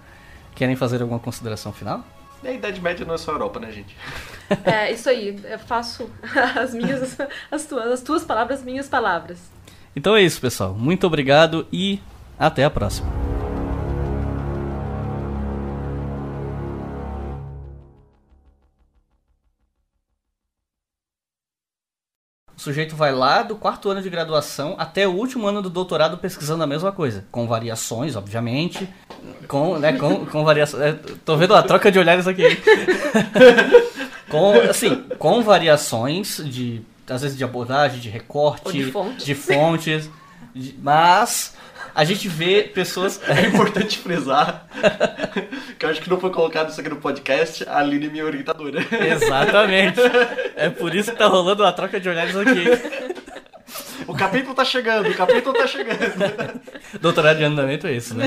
[0.54, 2.04] Querem fazer alguma consideração final?
[2.44, 3.96] A Idade Média não é só Europa, né, gente?
[4.64, 5.38] É, isso aí.
[5.44, 6.08] Eu faço
[6.56, 7.18] as minhas,
[7.50, 9.38] as tuas, as tuas palavras, minhas palavras.
[9.94, 10.74] Então é isso, pessoal.
[10.74, 12.00] Muito obrigado e
[12.38, 13.37] até a próxima.
[22.58, 26.18] O sujeito vai lá do quarto ano de graduação até o último ano do doutorado
[26.18, 27.24] pesquisando a mesma coisa.
[27.30, 28.88] Com variações, obviamente.
[29.46, 30.82] Com, né, com, com variações.
[30.82, 30.92] É,
[31.24, 32.42] tô vendo a troca de olhares aqui.
[34.28, 36.82] com, assim, com variações de.
[37.08, 39.24] Às vezes de abordagem, de recorte, de, fonte.
[39.24, 40.10] de fontes.
[40.52, 41.54] De, mas
[41.98, 43.20] a gente vê pessoas.
[43.28, 44.66] É importante frisar
[45.78, 48.24] que eu acho que não foi colocado isso aqui no podcast, a Aline é minha
[48.24, 48.80] orientadora.
[48.80, 50.00] Exatamente.
[50.56, 52.64] É por isso que tá rolando uma troca de olhares aqui.
[54.08, 56.60] O capítulo tá chegando, o capítulo tá chegando.
[57.00, 58.26] Doutorado de andamento é isso, né?